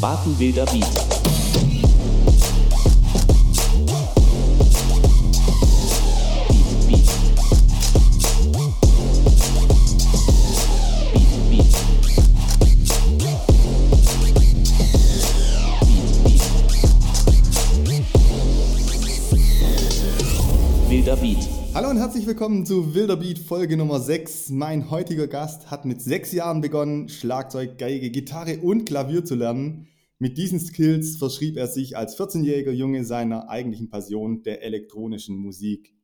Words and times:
Watenwilder 0.00 0.66
Beat. 0.66 0.84
Beat, 0.84 1.35
Hallo 21.76 21.90
und 21.90 21.98
herzlich 21.98 22.26
willkommen 22.26 22.64
zu 22.64 22.94
Wilder 22.94 23.18
Beat 23.18 23.38
Folge 23.38 23.76
Nummer 23.76 24.00
6. 24.00 24.48
Mein 24.48 24.90
heutiger 24.90 25.26
Gast 25.26 25.70
hat 25.70 25.84
mit 25.84 26.00
sechs 26.00 26.32
Jahren 26.32 26.62
begonnen, 26.62 27.10
Schlagzeug, 27.10 27.76
Geige, 27.76 28.10
Gitarre 28.10 28.60
und 28.60 28.86
Klavier 28.86 29.26
zu 29.26 29.34
lernen. 29.34 29.86
Mit 30.18 30.38
diesen 30.38 30.58
Skills 30.58 31.18
verschrieb 31.18 31.58
er 31.58 31.66
sich 31.66 31.94
als 31.94 32.18
14-jähriger 32.18 32.70
Junge 32.70 33.04
seiner 33.04 33.50
eigentlichen 33.50 33.90
Passion 33.90 34.42
der 34.42 34.62
elektronischen 34.62 35.36
Musik. 35.36 35.94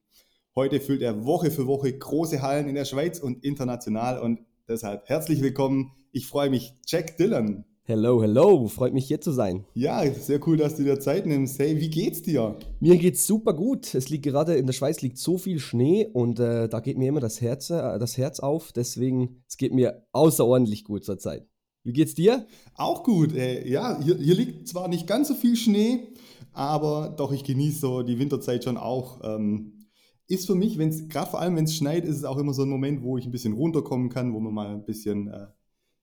Heute 0.55 0.79
füllt 0.79 1.01
er 1.01 1.25
Woche 1.25 1.51
für 1.51 1.67
Woche 1.67 1.91
große 1.97 2.43
Hallen 2.43 2.69
in 2.69 2.75
der 2.75 2.85
Schweiz 2.85 3.19
und 3.19 3.43
international 3.43 4.21
und 4.21 4.41
deshalb 4.69 5.09
herzlich 5.09 5.41
willkommen. 5.41 5.93
Ich 6.11 6.27
freue 6.27 6.51
mich, 6.51 6.75
Jack 6.87 7.17
Dillon. 7.17 7.65
Hello, 7.85 8.23
hello, 8.23 8.69
freut 8.69 8.95
mich 8.95 9.09
hier 9.09 9.21
zu 9.21 9.33
sein. 9.33 9.65
Ja, 9.75 10.09
sehr 10.13 10.39
cool, 10.47 10.57
dass 10.57 10.77
du 10.77 10.85
dir 10.85 11.01
Zeit 11.01 11.27
nimmst. 11.27 11.59
Hey, 11.59 11.81
wie 11.81 11.91
geht's 11.91 12.23
dir? 12.23 12.57
Mir 12.79 12.97
geht's 12.97 13.27
super 13.27 13.55
gut. 13.55 13.93
Es 13.97 14.09
liegt 14.09 14.25
gerade 14.25 14.55
in 14.55 14.67
der 14.67 14.73
Schweiz 14.73 15.03
liegt 15.03 15.19
so 15.19 15.37
viel 15.37 15.59
Schnee 15.59 16.07
und 16.13 16.39
äh, 16.39 16.69
da 16.69 16.79
geht 16.79 16.97
mir 16.97 17.09
immer 17.09 17.19
das 17.19 17.41
Herz, 17.41 17.71
äh, 17.71 17.99
das 17.99 18.17
Herz 18.17 18.39
auf. 18.39 18.71
Deswegen, 18.71 19.43
es 19.49 19.57
geht 19.57 19.75
mir 19.75 20.07
außerordentlich 20.13 20.85
gut 20.85 21.05
zurzeit. 21.05 21.49
Wie 21.83 21.93
geht's 21.93 22.15
dir? 22.15 22.47
Auch 22.77 23.03
gut. 23.03 23.35
Äh, 23.35 23.69
ja, 23.69 24.01
hier, 24.01 24.17
hier 24.17 24.37
liegt 24.37 24.69
zwar 24.69 24.87
nicht 24.87 25.09
ganz 25.09 25.27
so 25.27 25.35
viel 25.35 25.57
Schnee, 25.57 26.07
aber 26.53 27.13
doch, 27.17 27.33
ich 27.33 27.43
genieße 27.43 27.81
so 27.81 28.03
die 28.03 28.21
Winterzeit 28.21 28.63
schon 28.63 28.77
auch. 28.77 29.23
Ähm, 29.25 29.89
ist 30.29 30.47
für 30.47 30.55
mich, 30.55 30.79
wenn 30.79 30.91
es, 30.91 31.09
gerade 31.09 31.33
vor 31.33 31.41
allem 31.41 31.57
wenn 31.57 31.65
es 31.65 31.75
schneit, 31.75 32.05
ist 32.05 32.19
es 32.19 32.25
auch 32.25 32.39
immer 32.39 32.55
so 32.55 32.63
ein 32.63 32.69
Moment, 32.69 33.03
wo 33.03 33.19
ich 33.19 33.27
ein 33.27 33.33
bisschen 33.33 33.55
runterkommen 33.55 34.09
kann, 34.09 34.33
wo 34.35 34.39
man 34.39 34.55
mal 34.55 34.69
ein 34.69 34.85
bisschen, 34.85 35.27
äh, 35.27 35.49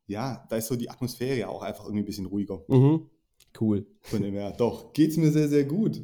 ja, 0.09 0.45
da 0.49 0.57
ist 0.57 0.67
so 0.67 0.75
die 0.75 0.89
Atmosphäre 0.89 1.47
auch 1.47 1.61
einfach 1.61 1.85
irgendwie 1.85 2.03
ein 2.03 2.05
bisschen 2.05 2.25
ruhiger. 2.25 2.63
Mhm. 2.67 3.09
Cool. 3.59 3.87
Von 4.01 4.21
dem 4.21 4.33
her, 4.33 4.53
doch, 4.57 4.93
geht's 4.93 5.17
mir 5.17 5.31
sehr, 5.31 5.47
sehr 5.47 5.65
gut. 5.65 6.01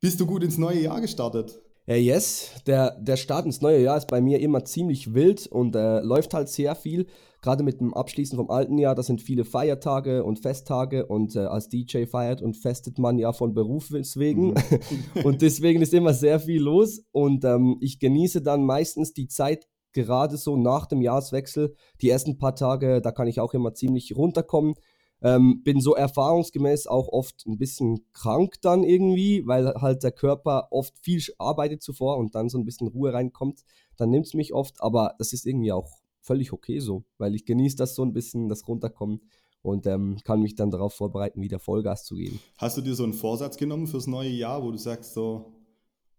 Bist 0.00 0.20
du 0.20 0.26
gut 0.26 0.42
ins 0.42 0.58
neue 0.58 0.80
Jahr 0.80 1.00
gestartet? 1.00 1.60
Ja, 1.86 1.96
yes, 1.96 2.52
der, 2.66 2.92
der 3.00 3.16
Start 3.16 3.46
ins 3.46 3.62
neue 3.62 3.82
Jahr 3.82 3.96
ist 3.96 4.06
bei 4.06 4.20
mir 4.20 4.40
immer 4.40 4.64
ziemlich 4.64 5.14
wild 5.14 5.46
und 5.46 5.74
äh, 5.74 6.00
läuft 6.00 6.34
halt 6.34 6.48
sehr 6.48 6.74
viel. 6.74 7.06
Gerade 7.42 7.64
mit 7.64 7.80
dem 7.80 7.94
Abschließen 7.94 8.36
vom 8.36 8.50
alten 8.50 8.76
Jahr, 8.76 8.94
das 8.94 9.06
sind 9.06 9.22
viele 9.22 9.44
Feiertage 9.44 10.22
und 10.22 10.38
Festtage 10.40 11.06
und 11.06 11.34
äh, 11.36 11.40
als 11.40 11.68
DJ 11.68 12.04
feiert 12.04 12.42
und 12.42 12.54
festet 12.54 12.98
man 12.98 13.18
ja 13.18 13.32
von 13.32 13.54
Berufswegen. 13.54 14.48
Mhm. 14.50 14.54
und 15.24 15.42
deswegen 15.42 15.80
ist 15.80 15.94
immer 15.94 16.12
sehr 16.12 16.38
viel 16.38 16.62
los 16.62 17.02
und 17.12 17.44
ähm, 17.44 17.78
ich 17.80 17.98
genieße 17.98 18.42
dann 18.42 18.64
meistens 18.64 19.14
die 19.14 19.26
Zeit 19.26 19.66
gerade 19.92 20.36
so 20.36 20.56
nach 20.56 20.86
dem 20.86 21.02
Jahreswechsel. 21.02 21.74
Die 22.00 22.10
ersten 22.10 22.38
paar 22.38 22.54
Tage, 22.54 23.00
da 23.00 23.12
kann 23.12 23.26
ich 23.26 23.40
auch 23.40 23.54
immer 23.54 23.74
ziemlich 23.74 24.16
runterkommen. 24.16 24.74
Ähm, 25.22 25.62
bin 25.62 25.80
so 25.80 25.94
erfahrungsgemäß 25.94 26.86
auch 26.86 27.08
oft 27.08 27.44
ein 27.46 27.58
bisschen 27.58 28.06
krank 28.14 28.54
dann 28.62 28.82
irgendwie, 28.82 29.46
weil 29.46 29.74
halt 29.74 30.02
der 30.02 30.12
Körper 30.12 30.68
oft 30.70 30.94
viel 31.02 31.22
arbeitet 31.38 31.82
zuvor 31.82 32.16
und 32.16 32.34
dann 32.34 32.48
so 32.48 32.58
ein 32.58 32.64
bisschen 32.64 32.88
Ruhe 32.88 33.12
reinkommt. 33.12 33.60
Dann 33.96 34.10
nimmt 34.10 34.26
es 34.26 34.34
mich 34.34 34.54
oft, 34.54 34.82
aber 34.82 35.14
das 35.18 35.34
ist 35.34 35.44
irgendwie 35.44 35.72
auch 35.72 36.00
völlig 36.22 36.52
okay 36.52 36.78
so, 36.78 37.04
weil 37.18 37.34
ich 37.34 37.44
genieße 37.44 37.76
das 37.76 37.94
so 37.94 38.02
ein 38.02 38.14
bisschen, 38.14 38.48
das 38.48 38.66
Runterkommen 38.66 39.20
und 39.62 39.86
ähm, 39.86 40.18
kann 40.24 40.40
mich 40.40 40.54
dann 40.54 40.70
darauf 40.70 40.94
vorbereiten, 40.94 41.42
wieder 41.42 41.58
Vollgas 41.58 42.04
zu 42.04 42.14
geben. 42.14 42.40
Hast 42.56 42.78
du 42.78 42.80
dir 42.80 42.94
so 42.94 43.04
einen 43.04 43.12
Vorsatz 43.12 43.56
genommen 43.56 43.86
fürs 43.86 44.06
neue 44.06 44.30
Jahr, 44.30 44.62
wo 44.62 44.70
du 44.70 44.78
sagst, 44.78 45.12
so 45.12 45.52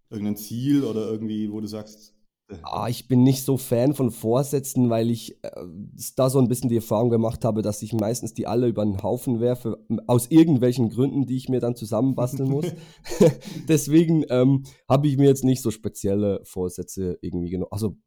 irgendein 0.10 0.38
Ziel 0.38 0.84
oder 0.84 1.10
irgendwie, 1.10 1.52
wo 1.52 1.60
du 1.60 1.68
sagst, 1.68 2.14
Ah, 2.64 2.88
ich 2.90 3.08
bin 3.08 3.24
nicht 3.24 3.44
so 3.44 3.58
Fan 3.58 3.94
von 3.94 4.12
Vorsätzen, 4.12 4.90
weil 4.90 5.10
ich 5.10 5.44
äh, 5.44 5.52
da 6.16 6.30
so 6.30 6.40
ein 6.40 6.48
bisschen 6.48 6.70
die 6.70 6.78
Erfahrung 6.78 7.10
gemacht 7.10 7.46
habe, 7.46 7.62
dass 7.62 7.82
ich 7.82 7.94
meistens 7.94 8.34
die 8.34 8.48
alle 8.48 8.68
über 8.68 8.84
den 8.84 9.02
Haufen 9.04 9.40
werfe, 9.40 9.86
aus 10.08 10.28
irgendwelchen 10.30 10.90
Gründen, 10.90 11.26
die 11.26 11.38
ich 11.38 11.50
mir 11.50 11.60
dann 11.60 11.76
zusammenbasteln 11.76 12.50
muss. 12.50 12.66
Deswegen 13.68 14.26
ähm, 14.30 14.64
habe 14.90 15.08
ich 15.08 15.18
mir 15.18 15.28
jetzt 15.28 15.44
nicht 15.44 15.62
so 15.62 15.72
spezielle 15.72 16.42
Vorsätze 16.44 17.18
irgendwie 17.22 17.50
genommen. 17.50 17.72
Also, 17.72 17.98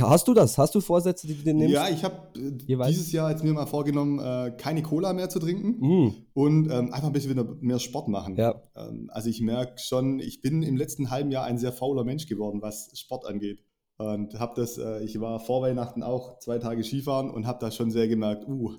hast 0.00 0.28
du 0.28 0.34
das? 0.34 0.58
Hast 0.58 0.74
du 0.74 0.80
Vorsätze, 0.80 1.26
die 1.26 1.34
du 1.34 1.42
dir 1.42 1.54
nimmst? 1.54 1.74
Ja, 1.74 1.88
ich 1.88 2.04
habe 2.04 2.16
äh, 2.36 2.52
dieses 2.88 3.12
Jahr 3.12 3.30
jetzt 3.30 3.42
mir 3.42 3.52
mal 3.52 3.66
vorgenommen, 3.66 4.18
äh, 4.18 4.52
keine 4.56 4.82
Cola 4.82 5.12
mehr 5.12 5.28
zu 5.28 5.38
trinken 5.38 5.62
Mm, 5.82 6.14
und 6.34 6.70
ähm, 6.70 6.92
einfach 6.92 7.08
ein 7.08 7.12
bisschen 7.12 7.30
wieder 7.30 7.56
mehr 7.60 7.78
Sport 7.78 8.08
machen. 8.08 8.36
ja, 8.36 8.62
Ähm, 8.76 9.10
also 9.12 9.28
ich 9.28 9.40
merke 9.40 9.78
schon, 9.78 10.20
ich 10.20 10.40
bin 10.40 10.62
im 10.62 10.76
letzten 10.76 11.10
halben 11.10 11.30
Jahr 11.30 11.44
ein 11.44 11.58
sehr 11.58 11.72
fauler 11.72 12.04
Mensch 12.04 12.26
geworden, 12.26 12.62
was 12.62 12.90
Sport 12.94 13.26
angeht. 13.26 13.64
Und 14.02 14.38
habe 14.38 14.52
das, 14.56 14.78
äh, 14.78 15.02
ich 15.04 15.20
war 15.20 15.40
vor 15.40 15.62
Weihnachten 15.62 16.02
auch 16.02 16.38
zwei 16.38 16.58
Tage 16.58 16.82
Skifahren 16.84 17.30
und 17.30 17.46
habe 17.46 17.58
da 17.60 17.70
schon 17.70 17.90
sehr 17.90 18.08
gemerkt, 18.08 18.46
uh, 18.48 18.74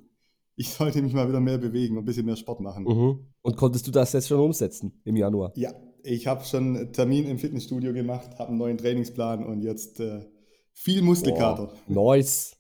ich 0.55 0.69
sollte 0.69 1.01
mich 1.01 1.13
mal 1.13 1.27
wieder 1.27 1.39
mehr 1.39 1.57
bewegen 1.57 1.97
und 1.97 2.03
ein 2.03 2.05
bisschen 2.05 2.25
mehr 2.25 2.35
Sport 2.35 2.59
machen. 2.59 2.83
mhm. 2.83 3.19
Und 3.41 3.57
konntest 3.57 3.87
du 3.87 3.91
das 3.91 4.13
jetzt 4.13 4.27
schon 4.27 4.39
umsetzen 4.39 5.01
im 5.03 5.15
Januar? 5.15 5.51
Ja, 5.55 5.73
ich 6.03 6.27
habe 6.27 6.43
schon 6.45 6.75
einen 6.75 6.93
Termin 6.93 7.25
im 7.25 7.39
Fitnessstudio 7.39 7.93
gemacht, 7.93 8.31
habe 8.37 8.49
einen 8.49 8.57
neuen 8.57 8.77
Trainingsplan 8.77 9.45
und 9.45 9.61
jetzt 9.61 9.99
äh, 9.99 10.21
viel 10.73 11.01
Muskelkater. 11.01 11.71
Boah, 11.87 12.15
nice. 12.15 12.57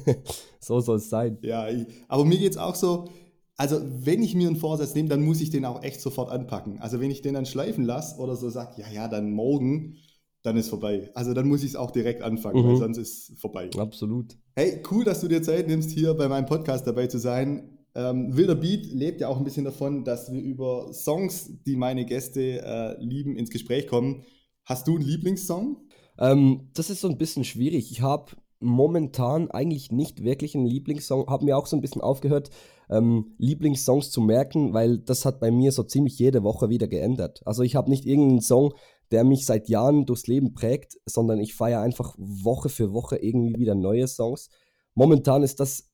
so 0.60 0.80
soll 0.80 0.96
es 0.96 1.08
sein. 1.08 1.38
Ja, 1.42 1.68
ich, 1.68 1.86
aber 2.08 2.24
mir 2.24 2.38
geht 2.38 2.52
es 2.52 2.58
auch 2.58 2.74
so, 2.74 3.08
also 3.56 3.80
wenn 3.82 4.22
ich 4.22 4.34
mir 4.34 4.48
einen 4.48 4.56
Vorsatz 4.56 4.94
nehme, 4.94 5.08
dann 5.08 5.22
muss 5.22 5.40
ich 5.40 5.50
den 5.50 5.64
auch 5.64 5.82
echt 5.82 6.00
sofort 6.00 6.30
anpacken. 6.30 6.80
Also 6.80 7.00
wenn 7.00 7.10
ich 7.10 7.22
den 7.22 7.34
dann 7.34 7.46
schleifen 7.46 7.84
lasse 7.84 8.18
oder 8.18 8.36
so 8.36 8.50
sage, 8.50 8.80
ja, 8.80 8.90
ja, 8.90 9.08
dann 9.08 9.32
morgen, 9.32 9.96
dann 10.42 10.56
ist 10.56 10.68
vorbei. 10.68 11.10
Also 11.14 11.34
dann 11.34 11.48
muss 11.48 11.62
ich 11.62 11.70
es 11.70 11.76
auch 11.76 11.90
direkt 11.90 12.22
anfangen, 12.22 12.62
Mhm. 12.64 12.68
weil 12.68 12.76
sonst 12.76 12.98
ist 12.98 13.30
es 13.30 13.38
vorbei. 13.40 13.70
Absolut. 13.76 14.36
Hey, 14.56 14.82
cool, 14.90 15.04
dass 15.04 15.20
du 15.20 15.28
dir 15.28 15.42
Zeit 15.42 15.68
nimmst, 15.68 15.90
hier 15.90 16.14
bei 16.14 16.28
meinem 16.28 16.46
Podcast 16.46 16.86
dabei 16.86 17.06
zu 17.06 17.18
sein. 17.18 17.78
Ähm, 17.94 18.34
Wilder 18.36 18.54
Beat 18.54 18.86
lebt 18.86 19.20
ja 19.20 19.28
auch 19.28 19.36
ein 19.36 19.44
bisschen 19.44 19.64
davon, 19.64 20.04
dass 20.04 20.32
wir 20.32 20.40
über 20.40 20.92
Songs, 20.92 21.50
die 21.66 21.76
meine 21.76 22.04
Gäste 22.06 22.62
äh, 22.64 23.02
lieben, 23.04 23.36
ins 23.36 23.50
Gespräch 23.50 23.86
kommen. 23.86 24.24
Hast 24.64 24.88
du 24.88 24.96
einen 24.96 25.04
Lieblingssong? 25.04 25.76
Ähm, 26.18 26.70
das 26.74 26.88
ist 26.90 27.00
so 27.02 27.08
ein 27.08 27.18
bisschen 27.18 27.44
schwierig. 27.44 27.90
Ich 27.90 28.00
habe 28.00 28.32
momentan 28.60 29.50
eigentlich 29.50 29.90
nicht 29.90 30.22
wirklich 30.22 30.54
einen 30.54 30.66
Lieblingssong, 30.66 31.26
habe 31.28 31.44
mir 31.44 31.56
auch 31.58 31.66
so 31.66 31.76
ein 31.76 31.80
bisschen 31.80 32.00
aufgehört, 32.00 32.50
ähm, 32.90 33.34
Lieblingssongs 33.38 34.10
zu 34.10 34.20
merken, 34.20 34.72
weil 34.72 34.98
das 34.98 35.24
hat 35.24 35.40
bei 35.40 35.50
mir 35.50 35.72
so 35.72 35.82
ziemlich 35.82 36.18
jede 36.18 36.42
Woche 36.42 36.68
wieder 36.68 36.86
geändert. 36.86 37.42
Also 37.44 37.62
ich 37.62 37.74
habe 37.74 37.90
nicht 37.90 38.06
irgendeinen 38.06 38.40
Song, 38.40 38.74
der 39.12 39.24
mich 39.24 39.46
seit 39.46 39.68
Jahren 39.68 40.06
durchs 40.06 40.26
Leben 40.26 40.54
prägt, 40.54 40.98
sondern 41.06 41.38
ich 41.40 41.54
feiere 41.54 41.80
einfach 41.80 42.14
Woche 42.18 42.68
für 42.68 42.92
Woche 42.92 43.16
irgendwie 43.16 43.58
wieder 43.58 43.74
neue 43.74 44.08
Songs. 44.08 44.48
Momentan 44.94 45.42
ist 45.42 45.60
das 45.60 45.90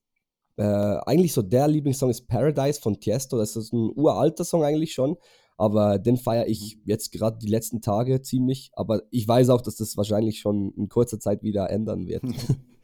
äh, 0.55 0.63
eigentlich 1.05 1.33
so 1.33 1.41
der 1.41 1.67
Lieblingssong 1.67 2.09
ist 2.09 2.27
Paradise 2.27 2.81
von 2.81 2.99
Tiesto. 2.99 3.37
Das 3.37 3.55
ist 3.55 3.73
ein 3.73 3.91
uralter 3.95 4.43
Song 4.43 4.63
eigentlich 4.63 4.93
schon, 4.93 5.17
aber 5.57 5.99
den 5.99 6.17
feiere 6.17 6.47
ich 6.47 6.77
jetzt 6.85 7.11
gerade 7.11 7.37
die 7.37 7.49
letzten 7.49 7.81
Tage 7.81 8.21
ziemlich. 8.21 8.71
Aber 8.73 9.03
ich 9.11 9.27
weiß 9.27 9.49
auch, 9.49 9.61
dass 9.61 9.75
das 9.75 9.97
wahrscheinlich 9.97 10.39
schon 10.39 10.73
in 10.75 10.89
kurzer 10.89 11.19
Zeit 11.19 11.43
wieder 11.43 11.69
ändern 11.69 12.07
wird. 12.07 12.23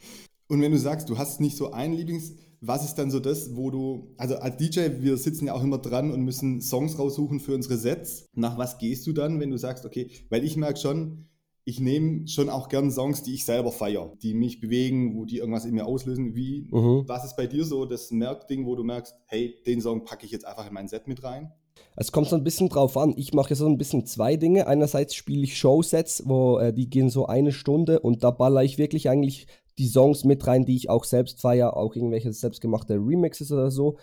Und 0.47 0.61
wenn 0.61 0.71
du 0.71 0.77
sagst, 0.77 1.09
du 1.09 1.17
hast 1.17 1.39
nicht 1.41 1.57
so 1.57 1.71
einen 1.71 1.93
Lieblings, 1.93 2.33
was 2.61 2.85
ist 2.85 2.95
dann 2.95 3.11
so 3.11 3.19
das, 3.19 3.55
wo 3.55 3.69
du, 3.71 4.13
also 4.17 4.35
als 4.37 4.57
DJ, 4.57 5.01
wir 5.01 5.17
sitzen 5.17 5.47
ja 5.47 5.53
auch 5.53 5.63
immer 5.63 5.77
dran 5.77 6.11
und 6.11 6.21
müssen 6.21 6.61
Songs 6.61 6.97
raussuchen 6.97 7.39
für 7.39 7.53
unsere 7.53 7.77
Sets. 7.77 8.25
Nach 8.33 8.57
was 8.57 8.77
gehst 8.77 9.05
du 9.07 9.13
dann, 9.13 9.39
wenn 9.39 9.51
du 9.51 9.57
sagst, 9.57 9.85
okay, 9.85 10.09
weil 10.29 10.43
ich 10.43 10.55
merke 10.57 10.79
schon, 10.79 11.25
ich 11.63 11.79
nehme 11.79 12.27
schon 12.27 12.49
auch 12.49 12.69
gern 12.69 12.91
Songs, 12.91 13.23
die 13.23 13.33
ich 13.33 13.43
selber 13.45 13.71
feiere, 13.71 14.13
die 14.21 14.35
mich 14.35 14.59
bewegen, 14.61 15.15
wo 15.15 15.25
die 15.25 15.37
irgendwas 15.37 15.65
in 15.65 15.73
mir 15.73 15.85
auslösen. 15.87 16.35
Wie, 16.35 16.67
Mhm. 16.71 17.03
was 17.07 17.25
ist 17.25 17.35
bei 17.37 17.47
dir 17.47 17.65
so 17.65 17.85
das 17.85 18.11
Merkding, 18.11 18.65
wo 18.67 18.75
du 18.75 18.83
merkst, 18.83 19.15
hey, 19.25 19.55
den 19.65 19.81
Song 19.81 20.03
packe 20.03 20.25
ich 20.25 20.31
jetzt 20.31 20.45
einfach 20.45 20.67
in 20.67 20.73
mein 20.73 20.87
Set 20.87 21.07
mit 21.07 21.23
rein? 21.23 21.51
Es 21.97 22.11
kommt 22.11 22.27
so 22.27 22.35
ein 22.35 22.43
bisschen 22.43 22.69
drauf 22.69 22.97
an. 22.97 23.13
Ich 23.17 23.33
mache 23.33 23.55
so 23.55 23.65
ein 23.65 23.77
bisschen 23.77 24.05
zwei 24.05 24.35
Dinge. 24.37 24.67
Einerseits 24.67 25.15
spiele 25.15 25.43
ich 25.43 25.57
Showsets, 25.57 26.23
wo 26.25 26.59
äh, 26.59 26.71
die 26.73 26.89
gehen 26.89 27.09
so 27.09 27.25
eine 27.25 27.51
Stunde 27.51 27.99
und 27.99 28.23
da 28.23 28.31
baller 28.31 28.63
ich 28.63 28.77
wirklich 28.77 29.09
eigentlich 29.09 29.47
die 29.77 29.87
Songs 29.87 30.23
mit 30.23 30.45
rein, 30.47 30.65
die 30.65 30.75
ich 30.75 30.89
auch 30.89 31.03
selbst 31.03 31.41
feiere, 31.41 31.75
auch 31.75 31.95
irgendwelche 31.95 32.31
selbstgemachte 32.31 32.95
Remixes 32.95 33.51
oder 33.51 33.71
so, 33.71 33.97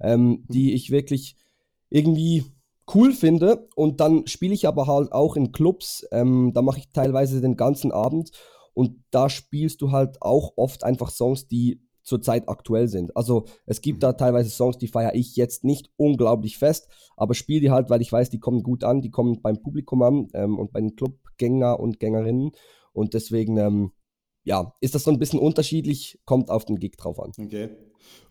ähm, 0.00 0.44
die 0.48 0.72
ich 0.72 0.90
wirklich 0.90 1.36
irgendwie 1.90 2.44
cool 2.94 3.12
finde. 3.12 3.68
Und 3.74 4.00
dann 4.00 4.26
spiele 4.26 4.54
ich 4.54 4.66
aber 4.66 4.86
halt 4.86 5.12
auch 5.12 5.36
in 5.36 5.52
Clubs. 5.52 6.06
Ähm, 6.12 6.52
da 6.54 6.62
mache 6.62 6.80
ich 6.80 6.92
teilweise 6.92 7.40
den 7.40 7.56
ganzen 7.56 7.92
Abend 7.92 8.30
und 8.74 9.02
da 9.10 9.28
spielst 9.28 9.82
du 9.82 9.90
halt 9.90 10.22
auch 10.22 10.52
oft 10.56 10.84
einfach 10.84 11.10
Songs, 11.10 11.48
die 11.48 11.82
zurzeit 12.08 12.48
aktuell 12.48 12.88
sind. 12.88 13.14
Also 13.16 13.44
es 13.66 13.82
gibt 13.82 14.02
da 14.02 14.14
teilweise 14.14 14.50
Songs, 14.50 14.78
die 14.78 14.88
feiere 14.88 15.14
ich 15.14 15.36
jetzt 15.36 15.62
nicht 15.62 15.90
unglaublich 15.96 16.56
fest, 16.56 16.88
aber 17.16 17.34
spiele 17.34 17.60
die 17.60 17.70
halt, 17.70 17.90
weil 17.90 18.00
ich 18.00 18.10
weiß, 18.10 18.30
die 18.30 18.40
kommen 18.40 18.62
gut 18.62 18.82
an, 18.82 19.02
die 19.02 19.10
kommen 19.10 19.42
beim 19.42 19.60
Publikum 19.60 20.02
an 20.02 20.28
ähm, 20.32 20.58
und 20.58 20.72
bei 20.72 20.80
den 20.80 20.96
Clubgänger 20.96 21.78
und 21.78 22.00
Gängerinnen 22.00 22.52
und 22.92 23.12
deswegen 23.12 23.58
ähm, 23.58 23.92
ja, 24.48 24.72
ist 24.80 24.94
das 24.94 25.04
so 25.04 25.10
ein 25.10 25.18
bisschen 25.18 25.38
unterschiedlich, 25.38 26.18
kommt 26.24 26.50
auf 26.50 26.64
den 26.64 26.78
Gig 26.78 26.96
drauf 26.96 27.20
an. 27.20 27.32
Okay. 27.38 27.68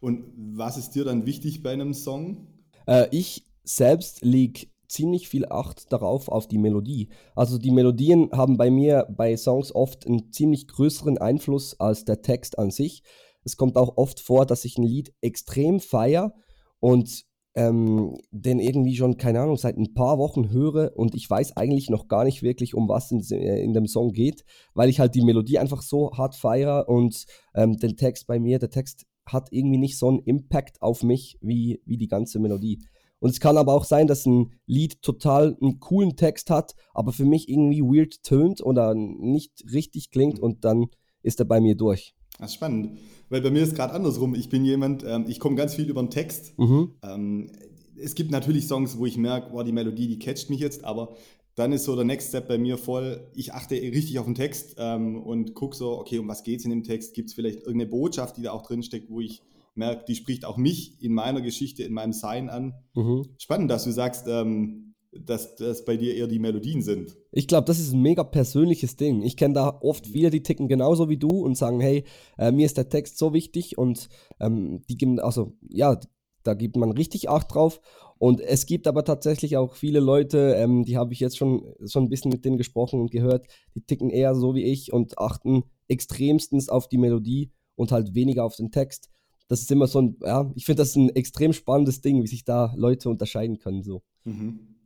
Und 0.01 0.25
was 0.35 0.75
ist 0.75 0.95
dir 0.95 1.05
dann 1.05 1.27
wichtig 1.27 1.61
bei 1.61 1.71
einem 1.71 1.93
Song? 1.93 2.47
Äh, 2.87 3.07
ich 3.11 3.45
selbst 3.63 4.25
liege 4.25 4.65
ziemlich 4.87 5.29
viel 5.29 5.45
Acht 5.45 5.93
darauf, 5.93 6.27
auf 6.27 6.47
die 6.47 6.57
Melodie. 6.57 7.09
Also 7.35 7.59
die 7.59 7.69
Melodien 7.69 8.31
haben 8.31 8.57
bei 8.57 8.71
mir 8.71 9.05
bei 9.15 9.37
Songs 9.37 9.75
oft 9.75 10.07
einen 10.07 10.31
ziemlich 10.31 10.67
größeren 10.67 11.19
Einfluss 11.19 11.79
als 11.79 12.03
der 12.03 12.23
Text 12.23 12.57
an 12.57 12.71
sich. 12.71 13.03
Es 13.43 13.55
kommt 13.55 13.77
auch 13.77 13.97
oft 13.97 14.19
vor, 14.19 14.47
dass 14.47 14.65
ich 14.65 14.79
ein 14.79 14.83
Lied 14.83 15.13
extrem 15.21 15.79
feier 15.79 16.33
und 16.79 17.26
ähm, 17.57 18.15
den 18.29 18.59
irgendwie 18.59 18.95
schon, 18.95 19.17
keine 19.17 19.41
Ahnung, 19.41 19.57
seit 19.57 19.77
ein 19.77 19.95
paar 19.95 20.19
Wochen 20.19 20.51
höre 20.51 20.95
und 20.95 21.15
ich 21.15 21.27
weiß 21.27 21.57
eigentlich 21.57 21.89
noch 21.89 22.07
gar 22.07 22.23
nicht 22.23 22.43
wirklich, 22.43 22.75
um 22.75 22.87
was 22.87 23.09
in, 23.09 23.19
äh, 23.31 23.63
in 23.63 23.73
dem 23.73 23.87
Song 23.87 24.13
geht, 24.13 24.45
weil 24.75 24.89
ich 24.89 24.99
halt 24.99 25.15
die 25.15 25.23
Melodie 25.23 25.57
einfach 25.57 25.81
so 25.81 26.11
hart 26.15 26.35
feiere 26.35 26.87
und 26.87 27.25
ähm, 27.55 27.77
den 27.77 27.97
Text 27.97 28.27
bei 28.27 28.39
mir, 28.39 28.59
der 28.59 28.69
Text 28.69 29.07
hat 29.25 29.47
irgendwie 29.49 29.79
nicht 29.79 29.97
so 29.97 30.07
einen 30.07 30.19
Impact 30.19 30.83
auf 30.83 31.01
mich 31.01 31.39
wie, 31.41 31.81
wie 31.83 31.97
die 31.97 32.07
ganze 32.07 32.37
Melodie. 32.39 32.79
Und 33.19 33.31
es 33.31 33.39
kann 33.39 33.57
aber 33.57 33.73
auch 33.73 33.85
sein, 33.85 34.05
dass 34.05 34.27
ein 34.27 34.53
Lied 34.67 35.01
total 35.01 35.57
einen 35.59 35.79
coolen 35.79 36.15
Text 36.15 36.51
hat, 36.51 36.75
aber 36.93 37.11
für 37.11 37.25
mich 37.25 37.49
irgendwie 37.49 37.81
weird 37.81 38.21
tönt 38.21 38.61
oder 38.61 38.93
nicht 38.93 39.63
richtig 39.73 40.11
klingt 40.11 40.39
und 40.39 40.63
dann 40.63 40.85
ist 41.23 41.39
er 41.39 41.47
bei 41.47 41.59
mir 41.59 41.75
durch. 41.75 42.13
Das 42.37 42.51
ist 42.51 42.55
spannend, 42.55 42.99
weil 43.29 43.41
bei 43.41 43.49
mir 43.49 43.63
ist 43.63 43.75
gerade 43.75 43.93
andersrum. 43.93 44.35
Ich 44.35 44.49
bin 44.49 44.63
jemand, 44.63 45.03
ähm, 45.03 45.25
ich 45.27 45.39
komme 45.39 45.55
ganz 45.55 45.73
viel 45.73 45.89
über 45.89 46.01
den 46.01 46.11
Text. 46.11 46.57
Mhm. 46.57 46.93
Ähm, 47.03 47.51
es 47.99 48.13
gibt 48.13 48.31
natürlich 48.31 48.67
Songs, 48.67 48.97
wo 48.97 49.05
ich 49.05 49.17
merke, 49.17 49.51
wow, 49.53 49.63
die 49.63 49.71
Melodie, 49.71 50.07
die 50.07 50.19
catcht 50.19 50.49
mich 50.49 50.59
jetzt, 50.59 50.83
aber 50.83 51.15
dann 51.55 51.71
ist 51.71 51.85
so 51.85 51.95
der 51.95 52.05
Next 52.05 52.29
Step 52.29 52.47
bei 52.47 52.59
mir 52.59 52.77
voll, 52.77 53.27
ich 53.33 53.53
achte 53.53 53.73
richtig 53.73 54.19
auf 54.19 54.25
den 54.25 54.35
Text 54.35 54.75
ähm, 54.77 55.19
und 55.19 55.55
gucke 55.55 55.75
so, 55.75 55.97
okay, 55.97 56.19
um 56.19 56.27
was 56.27 56.43
geht 56.43 56.59
es 56.59 56.65
in 56.65 56.69
dem 56.69 56.83
Text? 56.83 57.15
Gibt 57.15 57.29
es 57.29 57.33
vielleicht 57.33 57.61
irgendeine 57.61 57.87
Botschaft, 57.87 58.37
die 58.37 58.43
da 58.43 58.51
auch 58.51 58.61
drin 58.61 58.83
steckt, 58.83 59.09
wo 59.09 59.19
ich 59.19 59.41
merke, 59.73 60.05
die 60.07 60.15
spricht 60.15 60.45
auch 60.45 60.57
mich 60.57 61.01
in 61.01 61.13
meiner 61.13 61.41
Geschichte, 61.41 61.83
in 61.83 61.93
meinem 61.93 62.13
Sein 62.13 62.49
an. 62.49 62.75
Mhm. 62.93 63.25
Spannend, 63.39 63.71
dass 63.71 63.85
du 63.85 63.91
sagst, 63.91 64.27
ähm, 64.27 64.86
dass 65.25 65.55
das 65.55 65.85
bei 65.85 65.97
dir 65.97 66.15
eher 66.15 66.27
die 66.27 66.39
Melodien 66.39 66.81
sind. 66.81 67.17
Ich 67.31 67.47
glaube, 67.47 67.65
das 67.65 67.79
ist 67.79 67.93
ein 67.93 68.01
mega 68.01 68.23
persönliches 68.23 68.95
Ding. 68.95 69.21
Ich 69.21 69.37
kenne 69.37 69.53
da 69.53 69.77
oft 69.81 70.07
viele, 70.07 70.29
die 70.29 70.43
ticken 70.43 70.67
genauso 70.67 71.09
wie 71.09 71.17
du 71.17 71.27
und 71.27 71.55
sagen, 71.55 71.79
hey, 71.79 72.03
äh, 72.37 72.51
mir 72.51 72.65
ist 72.65 72.77
der 72.77 72.89
Text 72.89 73.17
so 73.17 73.33
wichtig 73.33 73.77
und 73.77 74.09
ähm, 74.39 74.83
die 74.89 74.97
geben, 74.97 75.19
also 75.19 75.53
ja, 75.69 75.99
da 76.43 76.53
gibt 76.53 76.77
man 76.77 76.91
richtig 76.91 77.29
Acht 77.29 77.53
drauf. 77.53 77.81
Und 78.19 78.41
es 78.41 78.65
gibt 78.65 78.87
aber 78.87 79.03
tatsächlich 79.03 79.57
auch 79.57 79.75
viele 79.75 79.99
Leute, 79.99 80.55
ähm, 80.57 80.85
die 80.85 80.97
habe 80.97 81.13
ich 81.13 81.19
jetzt 81.19 81.37
schon, 81.37 81.73
schon 81.85 82.05
ein 82.05 82.09
bisschen 82.09 82.31
mit 82.31 82.45
denen 82.45 82.57
gesprochen 82.57 82.99
und 82.99 83.11
gehört, 83.11 83.45
die 83.75 83.81
ticken 83.81 84.09
eher 84.09 84.33
so 84.33 84.55
wie 84.55 84.63
ich 84.63 84.91
und 84.91 85.19
achten 85.19 85.63
extremstens 85.87 86.69
auf 86.69 86.87
die 86.87 86.97
Melodie 86.97 87.51
und 87.75 87.91
halt 87.91 88.15
weniger 88.15 88.43
auf 88.43 88.55
den 88.55 88.71
Text 88.71 89.09
das 89.47 89.61
ist 89.61 89.71
immer 89.71 89.87
so 89.87 90.01
ein, 90.01 90.17
ja, 90.23 90.51
ich 90.55 90.65
finde 90.65 90.81
das 90.81 90.95
ein 90.95 91.09
extrem 91.09 91.53
spannendes 91.53 92.01
Ding, 92.01 92.21
wie 92.21 92.27
sich 92.27 92.43
da 92.43 92.73
Leute 92.75 93.09
unterscheiden 93.09 93.59
können. 93.59 93.81
So. 93.81 94.03
Mhm. 94.25 94.76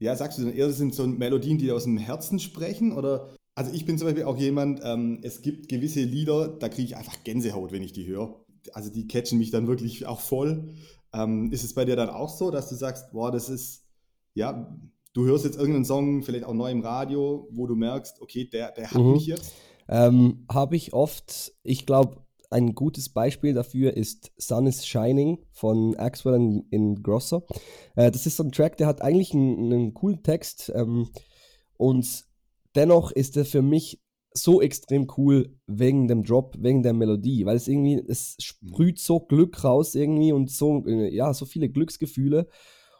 Ja, 0.00 0.16
sagst 0.16 0.38
du 0.38 0.44
denn 0.44 0.54
eher, 0.54 0.66
das 0.66 0.78
sind 0.78 0.94
so 0.94 1.06
Melodien, 1.06 1.58
die 1.58 1.70
aus 1.70 1.84
dem 1.84 1.98
Herzen 1.98 2.40
sprechen? 2.40 2.92
Oder, 2.92 3.28
also 3.54 3.72
ich 3.72 3.84
bin 3.84 3.98
zum 3.98 4.06
Beispiel 4.06 4.24
auch 4.24 4.38
jemand, 4.38 4.80
ähm, 4.82 5.20
es 5.22 5.42
gibt 5.42 5.68
gewisse 5.68 6.00
Lieder, 6.00 6.48
da 6.48 6.70
kriege 6.70 6.84
ich 6.84 6.96
einfach 6.96 7.22
Gänsehaut, 7.22 7.70
wenn 7.70 7.82
ich 7.82 7.92
die 7.92 8.06
höre. 8.06 8.34
Also 8.72 8.90
die 8.90 9.06
catchen 9.06 9.38
mich 9.38 9.50
dann 9.50 9.66
wirklich 9.66 10.06
auch 10.06 10.20
voll. 10.20 10.70
Ähm, 11.12 11.52
ist 11.52 11.64
es 11.64 11.74
bei 11.74 11.84
dir 11.84 11.96
dann 11.96 12.08
auch 12.08 12.30
so, 12.30 12.50
dass 12.50 12.70
du 12.70 12.76
sagst, 12.76 13.12
boah, 13.12 13.30
das 13.30 13.50
ist, 13.50 13.84
ja, 14.34 14.74
du 15.12 15.24
hörst 15.26 15.44
jetzt 15.44 15.58
irgendeinen 15.58 15.84
Song, 15.84 16.22
vielleicht 16.22 16.44
auch 16.44 16.54
neu 16.54 16.70
im 16.70 16.80
Radio, 16.80 17.46
wo 17.50 17.66
du 17.66 17.74
merkst, 17.74 18.22
okay, 18.22 18.46
der, 18.46 18.72
der 18.72 18.90
hat 18.90 19.02
mhm. 19.02 19.12
mich 19.12 19.26
jetzt? 19.26 19.52
Ähm, 19.86 20.46
Habe 20.50 20.76
ich 20.76 20.94
oft, 20.94 21.52
ich 21.62 21.84
glaube, 21.84 22.22
ein 22.50 22.74
gutes 22.74 23.08
Beispiel 23.08 23.54
dafür 23.54 23.96
ist 23.96 24.32
Sun 24.36 24.66
is 24.66 24.86
Shining 24.86 25.38
von 25.52 25.96
Axwell 25.96 26.34
in, 26.34 26.66
in 26.70 27.02
Grosser. 27.02 27.42
Äh, 27.94 28.10
das 28.10 28.26
ist 28.26 28.36
so 28.36 28.42
ein 28.42 28.52
Track, 28.52 28.76
der 28.76 28.88
hat 28.88 29.02
eigentlich 29.02 29.32
einen, 29.32 29.72
einen 29.72 29.94
coolen 29.94 30.22
Text 30.22 30.70
ähm, 30.74 31.08
und 31.76 32.24
dennoch 32.74 33.12
ist 33.12 33.36
er 33.36 33.44
für 33.44 33.62
mich 33.62 34.02
so 34.32 34.60
extrem 34.60 35.08
cool 35.16 35.56
wegen 35.66 36.06
dem 36.06 36.22
Drop, 36.22 36.56
wegen 36.58 36.82
der 36.82 36.92
Melodie, 36.92 37.46
weil 37.46 37.56
es 37.56 37.68
irgendwie, 37.68 38.02
es 38.06 38.36
sprüht 38.40 38.98
so 38.98 39.20
Glück 39.20 39.64
raus 39.64 39.94
irgendwie 39.94 40.32
und 40.32 40.50
so, 40.50 40.84
äh, 40.86 41.12
ja, 41.14 41.32
so 41.34 41.46
viele 41.46 41.68
Glücksgefühle. 41.68 42.48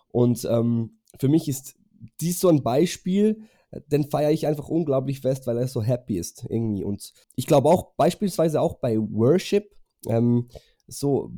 Und 0.09 0.45
ähm, 0.51 0.99
für 1.19 1.29
mich 1.29 1.49
ist 1.49 1.77
dies 2.21 2.41
so 2.41 2.49
ein 2.49 2.63
Beispiel, 2.63 3.43
den 3.87 4.05
feiere 4.05 4.33
ich 4.33 4.47
einfach 4.47 4.69
unglaublich 4.69 5.21
fest, 5.21 5.47
weil 5.47 5.59
er 5.59 5.69
so 5.69 5.83
happy 5.83 6.19
ist 6.19 6.47
irgendwie. 6.49 6.85
Und 6.85 7.13
ich 7.37 7.47
glaube 7.47 7.69
auch 7.69 7.95
beispielsweise 7.97 8.61
auch 8.61 8.79
bei 8.79 8.99
Worship, 8.99 9.75
ähm, 10.09 10.49
so, 10.87 11.31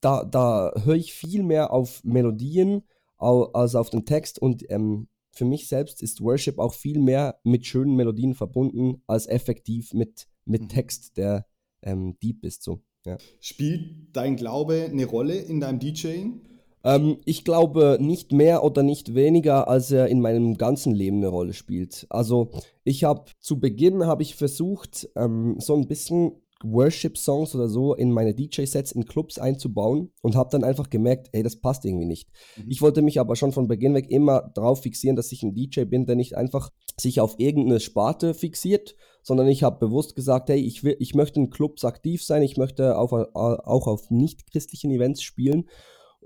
da, 0.00 0.24
da 0.24 0.72
höre 0.84 0.96
ich 0.96 1.12
viel 1.12 1.42
mehr 1.42 1.72
auf 1.72 2.02
Melodien 2.04 2.82
als 3.18 3.74
auf 3.74 3.90
den 3.90 4.04
Text 4.04 4.38
und 4.38 4.68
ähm, 4.70 5.08
für 5.32 5.44
mich 5.44 5.68
selbst 5.68 6.02
ist 6.02 6.20
Worship 6.20 6.58
auch 6.58 6.74
viel 6.74 6.98
mehr 6.98 7.40
mit 7.44 7.66
schönen 7.66 7.94
Melodien 7.94 8.34
verbunden 8.34 9.02
als 9.06 9.26
effektiv 9.26 9.92
mit, 9.92 10.26
mit 10.44 10.62
mhm. 10.62 10.68
Text, 10.68 11.16
der 11.16 11.46
ähm, 11.82 12.16
deep 12.22 12.44
ist. 12.44 12.62
So. 12.62 12.82
Ja. 13.06 13.18
Spielt 13.40 14.16
dein 14.16 14.36
Glaube 14.36 14.88
eine 14.90 15.04
Rolle 15.04 15.36
in 15.36 15.60
deinem 15.60 15.78
DJing? 15.78 16.40
Ähm, 16.84 17.18
ich 17.24 17.44
glaube 17.44 17.98
nicht 18.00 18.32
mehr 18.32 18.62
oder 18.64 18.82
nicht 18.82 19.14
weniger, 19.14 19.68
als 19.68 19.90
er 19.90 20.08
in 20.08 20.20
meinem 20.20 20.56
ganzen 20.56 20.94
Leben 20.94 21.18
eine 21.18 21.28
Rolle 21.28 21.52
spielt. 21.52 22.06
Also 22.10 22.50
ich 22.84 23.04
habe 23.04 23.24
zu 23.40 23.60
Beginn 23.60 24.06
habe 24.06 24.22
ich 24.22 24.34
versucht, 24.34 25.08
ähm, 25.16 25.56
so 25.58 25.74
ein 25.74 25.88
bisschen 25.88 26.32
Worship-Songs 26.64 27.54
oder 27.54 27.68
so 27.68 27.94
in 27.94 28.10
meine 28.10 28.34
DJ-Sets 28.34 28.92
in 28.92 29.04
Clubs 29.04 29.38
einzubauen 29.38 30.10
und 30.22 30.34
habe 30.34 30.50
dann 30.50 30.64
einfach 30.64 30.90
gemerkt, 30.90 31.28
ey, 31.32 31.42
das 31.42 31.60
passt 31.60 31.84
irgendwie 31.84 32.06
nicht. 32.06 32.28
Mhm. 32.56 32.64
Ich 32.68 32.82
wollte 32.82 33.02
mich 33.02 33.20
aber 33.20 33.36
schon 33.36 33.52
von 33.52 33.68
Beginn 33.68 33.94
weg 33.94 34.10
immer 34.10 34.50
darauf 34.54 34.82
fixieren, 34.82 35.16
dass 35.16 35.32
ich 35.32 35.42
ein 35.42 35.54
DJ 35.54 35.84
bin, 35.84 36.06
der 36.06 36.16
nicht 36.16 36.36
einfach 36.36 36.70
sich 36.98 37.20
auf 37.20 37.36
irgendeine 37.38 37.80
Sparte 37.80 38.34
fixiert, 38.34 38.96
sondern 39.22 39.46
ich 39.46 39.62
habe 39.62 39.78
bewusst 39.78 40.16
gesagt, 40.16 40.48
hey, 40.48 40.58
ich, 40.58 40.82
will, 40.82 40.96
ich 40.98 41.14
möchte 41.14 41.38
in 41.38 41.50
Clubs 41.50 41.84
aktiv 41.84 42.24
sein, 42.24 42.42
ich 42.42 42.56
möchte 42.56 42.98
auf, 42.98 43.12
auch 43.12 43.86
auf 43.86 44.10
nicht-christlichen 44.10 44.90
Events 44.90 45.22
spielen 45.22 45.68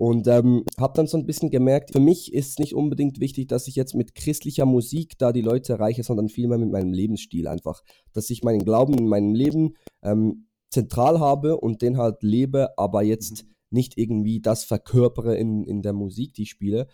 und 0.03 0.27
ähm, 0.27 0.65
habe 0.77 0.97
dann 0.97 1.07
so 1.07 1.17
ein 1.17 1.25
bisschen 1.25 1.49
gemerkt, 1.49 1.93
für 1.93 2.01
mich 2.01 2.33
ist 2.33 2.49
es 2.49 2.59
nicht 2.59 2.75
unbedingt 2.75 3.21
wichtig, 3.21 3.47
dass 3.47 3.69
ich 3.69 3.75
jetzt 3.75 3.95
mit 3.95 4.15
christlicher 4.15 4.65
Musik 4.65 5.17
da 5.17 5.31
die 5.31 5.39
Leute 5.39 5.71
erreiche, 5.71 6.03
sondern 6.03 6.27
vielmehr 6.27 6.57
mit 6.57 6.69
meinem 6.71 6.91
Lebensstil 6.91 7.47
einfach. 7.47 7.83
Dass 8.11 8.29
ich 8.29 8.43
meinen 8.43 8.65
Glauben 8.65 8.95
in 8.95 9.07
meinem 9.07 9.33
Leben 9.33 9.75
ähm, 10.01 10.47
zentral 10.69 11.21
habe 11.21 11.55
und 11.55 11.81
den 11.81 11.97
halt 11.97 12.21
lebe, 12.21 12.77
aber 12.77 13.01
jetzt 13.01 13.45
nicht 13.69 13.97
irgendwie 13.97 14.41
das 14.41 14.65
verkörpere 14.65 15.37
in, 15.37 15.63
in 15.63 15.81
der 15.81 15.93
Musik, 15.93 16.33
die 16.33 16.41
ich 16.41 16.49
spiele. 16.49 16.87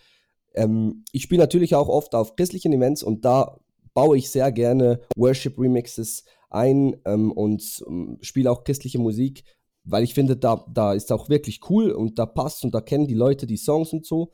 Ähm, 0.54 1.04
ich 1.12 1.24
spiele 1.24 1.42
natürlich 1.42 1.74
auch 1.74 1.90
oft 1.90 2.14
auf 2.14 2.36
christlichen 2.36 2.74
Events 2.74 3.02
und 3.02 3.26
da 3.26 3.58
baue 3.96 4.20
ich 4.20 4.30
sehr 4.30 4.52
gerne 4.52 5.00
Worship-Remixes 5.16 6.26
ein 6.52 6.96
ähm, 7.06 7.32
und 7.32 7.84
ähm, 7.88 8.20
spiele 8.22 8.52
auch 8.52 8.64
christliche 8.64 9.00
Musik, 9.00 9.46
weil 9.92 10.04
ich 10.04 10.14
finde, 10.14 10.38
da, 10.38 10.66
da 10.74 10.94
ist 10.94 11.12
auch 11.12 11.30
wirklich 11.30 11.62
cool 11.70 11.92
und 11.92 12.20
da 12.20 12.26
passt 12.26 12.64
und 12.64 12.74
da 12.74 12.82
kennen 12.82 13.08
die 13.08 13.16
Leute 13.16 13.48
die 13.48 13.58
Songs 13.58 13.94
und 13.94 14.06
so. 14.06 14.32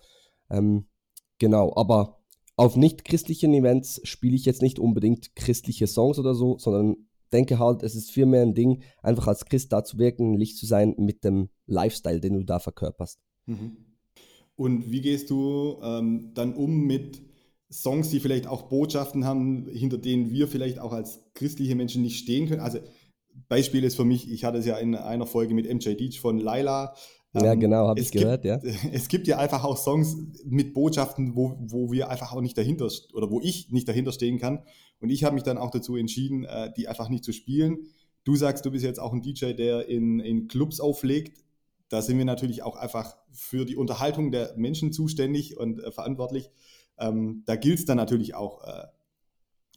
Ähm, 0.49 0.87
genau, 1.39 1.73
aber 1.75 2.19
auf 2.55 2.75
nicht-christlichen 2.75 3.53
Events 3.53 3.99
spiele 4.03 4.35
ich 4.35 4.45
jetzt 4.45 4.61
nicht 4.61 4.79
unbedingt 4.79 5.35
christliche 5.35 5.87
Songs 5.87 6.19
oder 6.19 6.33
so, 6.35 6.57
sondern 6.57 6.95
denke 7.33 7.59
halt, 7.59 7.83
es 7.83 7.95
ist 7.95 8.11
vielmehr 8.11 8.41
ein 8.41 8.53
Ding, 8.53 8.83
einfach 9.01 9.27
als 9.27 9.45
Christ 9.45 9.73
da 9.73 9.83
zu 9.83 9.97
wirken, 9.97 10.35
Licht 10.35 10.57
zu 10.57 10.65
sein 10.65 10.95
mit 10.97 11.23
dem 11.23 11.49
Lifestyle, 11.65 12.21
den 12.21 12.33
du 12.33 12.43
da 12.43 12.59
verkörperst. 12.59 13.19
Mhm. 13.45 13.77
Und 14.55 14.89
wie 14.89 15.01
gehst 15.01 15.29
du 15.29 15.79
ähm, 15.83 16.31
dann 16.33 16.53
um 16.53 16.85
mit 16.85 17.21
Songs, 17.69 18.09
die 18.09 18.21
vielleicht 18.21 18.47
auch 18.47 18.69
Botschaften 18.69 19.25
haben, 19.25 19.67
hinter 19.67 19.97
denen 19.97 20.31
wir 20.31 20.47
vielleicht 20.47 20.79
auch 20.79 20.93
als 20.93 21.25
christliche 21.33 21.75
Menschen 21.75 22.03
nicht 22.03 22.19
stehen 22.19 22.47
können? 22.47 22.61
Also 22.61 22.79
Beispiel 23.47 23.83
ist 23.83 23.95
für 23.95 24.05
mich, 24.05 24.31
ich 24.31 24.43
hatte 24.43 24.57
es 24.57 24.65
ja 24.65 24.77
in 24.77 24.95
einer 24.95 25.25
Folge 25.25 25.53
mit 25.53 25.71
MJ 25.71 25.95
Deach 25.95 26.19
von 26.19 26.39
Laila. 26.39 26.95
Ja, 27.33 27.53
ähm, 27.53 27.59
genau, 27.59 27.87
habe 27.87 27.99
ich 27.99 28.11
gehört, 28.11 28.43
gibt, 28.43 28.63
ja. 28.63 28.71
Es 28.91 29.07
gibt 29.07 29.27
ja 29.27 29.37
einfach 29.37 29.63
auch 29.63 29.77
Songs 29.77 30.17
mit 30.45 30.73
Botschaften, 30.73 31.35
wo, 31.35 31.55
wo 31.59 31.91
wir 31.91 32.09
einfach 32.09 32.33
auch 32.33 32.41
nicht 32.41 32.57
dahinter, 32.57 32.89
oder 33.13 33.29
wo 33.29 33.41
ich 33.41 33.71
nicht 33.71 33.87
dahinter 33.87 34.11
stehen 34.11 34.39
kann. 34.39 34.63
Und 34.99 35.09
ich 35.09 35.23
habe 35.23 35.35
mich 35.35 35.43
dann 35.43 35.57
auch 35.57 35.71
dazu 35.71 35.95
entschieden, 35.95 36.45
äh, 36.45 36.71
die 36.75 36.87
einfach 36.87 37.09
nicht 37.09 37.23
zu 37.23 37.33
spielen. 37.33 37.87
Du 38.23 38.35
sagst, 38.35 38.65
du 38.65 38.71
bist 38.71 38.83
jetzt 38.83 38.99
auch 38.99 39.13
ein 39.13 39.21
DJ, 39.21 39.53
der 39.53 39.87
in, 39.87 40.19
in 40.19 40.47
Clubs 40.47 40.79
auflegt. 40.79 41.43
Da 41.89 42.01
sind 42.01 42.17
wir 42.17 42.25
natürlich 42.25 42.63
auch 42.63 42.75
einfach 42.75 43.17
für 43.31 43.65
die 43.65 43.75
Unterhaltung 43.75 44.31
der 44.31 44.53
Menschen 44.55 44.91
zuständig 44.91 45.57
und 45.57 45.83
äh, 45.83 45.91
verantwortlich. 45.91 46.49
Ähm, 46.97 47.43
da 47.45 47.55
gilt 47.55 47.79
es 47.79 47.85
dann 47.85 47.97
natürlich 47.97 48.33
auch, 48.33 48.63
äh, 48.63 48.87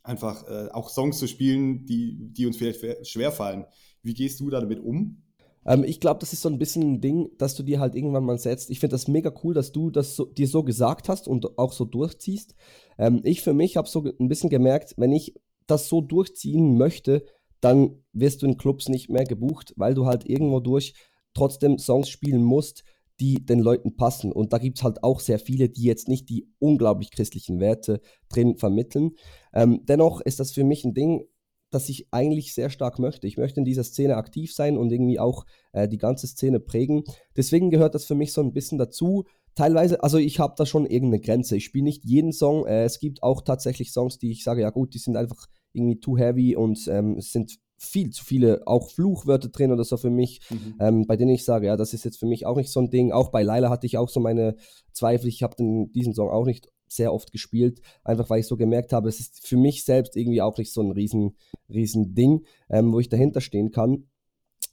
einfach 0.08 0.48
äh, 0.48 0.68
auch 0.72 0.88
Songs 0.88 1.18
zu 1.18 1.26
spielen, 1.26 1.84
die, 1.84 2.16
die 2.32 2.46
uns 2.46 2.56
vielleicht 2.56 3.06
schwerfallen. 3.06 3.66
Wie 4.02 4.14
gehst 4.14 4.40
du 4.40 4.50
damit 4.50 4.80
um? 4.80 5.22
Ähm, 5.66 5.84
ich 5.84 6.00
glaube, 6.00 6.20
das 6.20 6.32
ist 6.32 6.42
so 6.42 6.48
ein 6.48 6.58
bisschen 6.58 6.94
ein 6.94 7.00
Ding, 7.00 7.30
dass 7.36 7.54
du 7.54 7.62
dir 7.62 7.78
halt 7.78 7.94
irgendwann 7.94 8.24
mal 8.24 8.38
setzt. 8.38 8.70
Ich 8.70 8.80
finde 8.80 8.94
das 8.94 9.06
mega 9.06 9.32
cool, 9.44 9.54
dass 9.54 9.70
du 9.70 9.90
das 9.90 10.16
so, 10.16 10.24
dir 10.24 10.48
so 10.48 10.64
gesagt 10.64 11.08
hast 11.08 11.28
und 11.28 11.58
auch 11.58 11.72
so 11.72 11.84
durchziehst. 11.84 12.54
Ähm, 12.98 13.20
ich 13.22 13.42
für 13.42 13.52
mich 13.52 13.76
habe 13.76 13.88
so 13.88 14.02
ein 14.02 14.28
bisschen 14.28 14.50
gemerkt, 14.50 14.94
wenn 14.96 15.12
ich 15.12 15.34
das 15.66 15.88
so 15.88 16.00
durchziehen 16.00 16.78
möchte, 16.78 17.24
dann 17.60 18.02
wirst 18.12 18.42
du 18.42 18.46
in 18.46 18.56
Clubs 18.56 18.88
nicht 18.88 19.10
mehr 19.10 19.24
gebucht, 19.24 19.74
weil 19.76 19.94
du 19.94 20.06
halt 20.06 20.28
irgendwo 20.28 20.60
durch 20.60 20.94
trotzdem 21.34 21.78
Songs 21.78 22.08
spielen 22.08 22.42
musst, 22.42 22.84
die 23.20 23.44
den 23.44 23.58
Leuten 23.58 23.96
passen. 23.96 24.32
Und 24.32 24.52
da 24.52 24.58
gibt 24.58 24.78
es 24.78 24.84
halt 24.84 25.02
auch 25.02 25.20
sehr 25.20 25.38
viele, 25.38 25.68
die 25.68 25.82
jetzt 25.82 26.08
nicht 26.08 26.28
die 26.28 26.48
unglaublich 26.58 27.10
christlichen 27.10 27.60
Werte 27.60 28.00
drin 28.28 28.56
vermitteln. 28.56 29.12
Ähm, 29.52 29.82
dennoch 29.84 30.20
ist 30.20 30.40
das 30.40 30.52
für 30.52 30.64
mich 30.64 30.84
ein 30.84 30.94
Ding, 30.94 31.24
das 31.70 31.88
ich 31.88 32.08
eigentlich 32.12 32.54
sehr 32.54 32.70
stark 32.70 32.98
möchte. 32.98 33.26
Ich 33.26 33.36
möchte 33.36 33.60
in 33.60 33.64
dieser 33.64 33.84
Szene 33.84 34.16
aktiv 34.16 34.54
sein 34.54 34.78
und 34.78 34.90
irgendwie 34.90 35.18
auch 35.20 35.44
äh, 35.72 35.88
die 35.88 35.98
ganze 35.98 36.26
Szene 36.26 36.60
prägen. 36.60 37.04
Deswegen 37.36 37.70
gehört 37.70 37.94
das 37.94 38.04
für 38.04 38.14
mich 38.14 38.32
so 38.32 38.40
ein 38.40 38.52
bisschen 38.52 38.78
dazu. 38.78 39.24
Teilweise, 39.54 40.02
also 40.02 40.18
ich 40.18 40.38
habe 40.38 40.54
da 40.56 40.64
schon 40.64 40.86
irgendeine 40.86 41.20
Grenze. 41.20 41.56
Ich 41.56 41.64
spiele 41.64 41.84
nicht 41.84 42.04
jeden 42.04 42.32
Song. 42.32 42.66
Äh, 42.66 42.84
es 42.84 43.00
gibt 43.00 43.22
auch 43.22 43.42
tatsächlich 43.42 43.92
Songs, 43.92 44.18
die 44.18 44.30
ich 44.30 44.44
sage, 44.44 44.62
ja 44.62 44.70
gut, 44.70 44.94
die 44.94 44.98
sind 44.98 45.16
einfach 45.16 45.46
irgendwie 45.72 46.00
too 46.00 46.16
heavy 46.16 46.56
und 46.56 46.86
ähm, 46.88 47.20
sind 47.20 47.58
viel 47.78 48.10
zu 48.10 48.24
viele 48.24 48.66
auch 48.66 48.90
Fluchwörter 48.90 49.48
drin 49.48 49.72
oder 49.72 49.84
so 49.84 49.96
für 49.96 50.10
mich, 50.10 50.40
mhm. 50.50 50.74
ähm, 50.80 51.06
bei 51.06 51.16
denen 51.16 51.30
ich 51.30 51.44
sage, 51.44 51.66
ja, 51.66 51.76
das 51.76 51.94
ist 51.94 52.04
jetzt 52.04 52.18
für 52.18 52.26
mich 52.26 52.44
auch 52.44 52.56
nicht 52.56 52.70
so 52.70 52.80
ein 52.80 52.90
Ding. 52.90 53.12
Auch 53.12 53.30
bei 53.30 53.42
Laila 53.42 53.70
hatte 53.70 53.86
ich 53.86 53.96
auch 53.96 54.08
so 54.08 54.20
meine 54.20 54.56
Zweifel. 54.92 55.28
Ich 55.28 55.42
habe 55.42 55.56
diesen 55.94 56.14
Song 56.14 56.28
auch 56.28 56.44
nicht 56.44 56.68
sehr 56.88 57.12
oft 57.12 57.32
gespielt, 57.32 57.80
einfach 58.02 58.28
weil 58.30 58.40
ich 58.40 58.46
so 58.46 58.56
gemerkt 58.56 58.92
habe, 58.92 59.08
es 59.08 59.20
ist 59.20 59.46
für 59.46 59.56
mich 59.56 59.84
selbst 59.84 60.16
irgendwie 60.16 60.42
auch 60.42 60.56
nicht 60.56 60.72
so 60.72 60.82
ein 60.82 60.90
riesen, 60.90 61.36
riesen 61.68 62.14
Ding, 62.14 62.44
ähm, 62.70 62.92
wo 62.92 62.98
ich 62.98 63.08
dahinter 63.08 63.40
stehen 63.40 63.70
kann. 63.70 64.08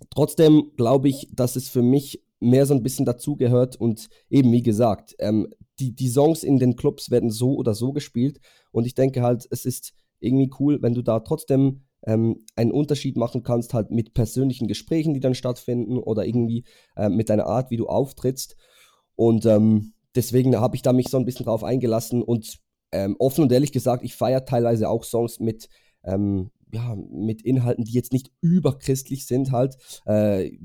Trotzdem 0.09 0.71
glaube 0.77 1.09
ich, 1.09 1.29
dass 1.33 1.55
es 1.55 1.69
für 1.69 1.81
mich 1.81 2.24
mehr 2.39 2.65
so 2.65 2.74
ein 2.74 2.83
bisschen 2.83 3.05
dazugehört 3.05 3.75
und 3.75 4.09
eben 4.29 4.51
wie 4.51 4.63
gesagt, 4.63 5.15
ähm, 5.19 5.47
die, 5.79 5.93
die 5.93 6.09
Songs 6.09 6.43
in 6.43 6.57
den 6.57 6.75
Clubs 6.75 7.12
werden 7.12 7.29
so 7.29 7.55
oder 7.55 7.74
so 7.74 7.91
gespielt 7.91 8.39
und 8.71 8.85
ich 8.85 8.95
denke 8.95 9.21
halt, 9.21 9.47
es 9.51 9.65
ist 9.65 9.93
irgendwie 10.19 10.51
cool, 10.59 10.81
wenn 10.81 10.93
du 10.93 11.01
da 11.01 11.19
trotzdem 11.19 11.85
ähm, 12.05 12.45
einen 12.55 12.71
Unterschied 12.71 13.17
machen 13.17 13.43
kannst, 13.43 13.74
halt 13.74 13.91
mit 13.91 14.13
persönlichen 14.13 14.67
Gesprächen, 14.67 15.13
die 15.13 15.19
dann 15.19 15.35
stattfinden 15.35 15.97
oder 15.97 16.25
irgendwie 16.25 16.65
äh, 16.95 17.09
mit 17.09 17.29
deiner 17.29 17.47
Art, 17.47 17.71
wie 17.71 17.77
du 17.77 17.88
auftrittst. 17.88 18.55
Und 19.15 19.45
ähm, 19.45 19.93
deswegen 20.15 20.55
habe 20.57 20.75
ich 20.75 20.81
da 20.81 20.93
mich 20.93 21.09
so 21.09 21.17
ein 21.17 21.25
bisschen 21.25 21.45
drauf 21.45 21.63
eingelassen 21.63 22.21
und 22.21 22.59
ähm, 22.91 23.15
offen 23.19 23.43
und 23.43 23.51
ehrlich 23.51 23.71
gesagt, 23.71 24.03
ich 24.03 24.15
feiere 24.15 24.45
teilweise 24.45 24.89
auch 24.89 25.03
Songs 25.03 25.39
mit, 25.39 25.69
ähm, 26.03 26.51
ja, 26.71 26.95
mit 26.95 27.41
Inhalten, 27.41 27.83
die 27.83 27.93
jetzt 27.93 28.13
nicht 28.13 28.31
überchristlich 28.41 29.25
sind, 29.25 29.51
halt. 29.51 29.77
Äh, 30.05 30.57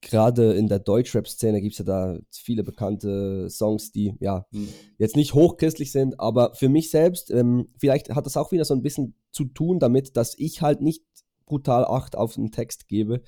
Gerade 0.00 0.52
in 0.52 0.68
der 0.68 0.78
Deutschrap-Szene 0.78 1.60
gibt 1.60 1.72
es 1.72 1.78
ja 1.78 1.84
da 1.84 2.18
viele 2.30 2.62
bekannte 2.62 3.50
Songs, 3.50 3.90
die 3.90 4.14
ja 4.20 4.46
mhm. 4.52 4.68
jetzt 4.96 5.16
nicht 5.16 5.34
hochchristlich 5.34 5.90
sind, 5.90 6.20
aber 6.20 6.54
für 6.54 6.68
mich 6.68 6.90
selbst, 6.90 7.30
ähm, 7.30 7.68
vielleicht 7.78 8.10
hat 8.10 8.24
das 8.24 8.36
auch 8.36 8.52
wieder 8.52 8.64
so 8.64 8.74
ein 8.74 8.82
bisschen 8.82 9.14
zu 9.32 9.44
tun 9.44 9.80
damit, 9.80 10.16
dass 10.16 10.38
ich 10.38 10.62
halt 10.62 10.80
nicht 10.80 11.02
brutal 11.46 11.84
Acht 11.84 12.14
auf 12.14 12.34
den 12.34 12.52
Text 12.52 12.86
gebe. 12.86 13.22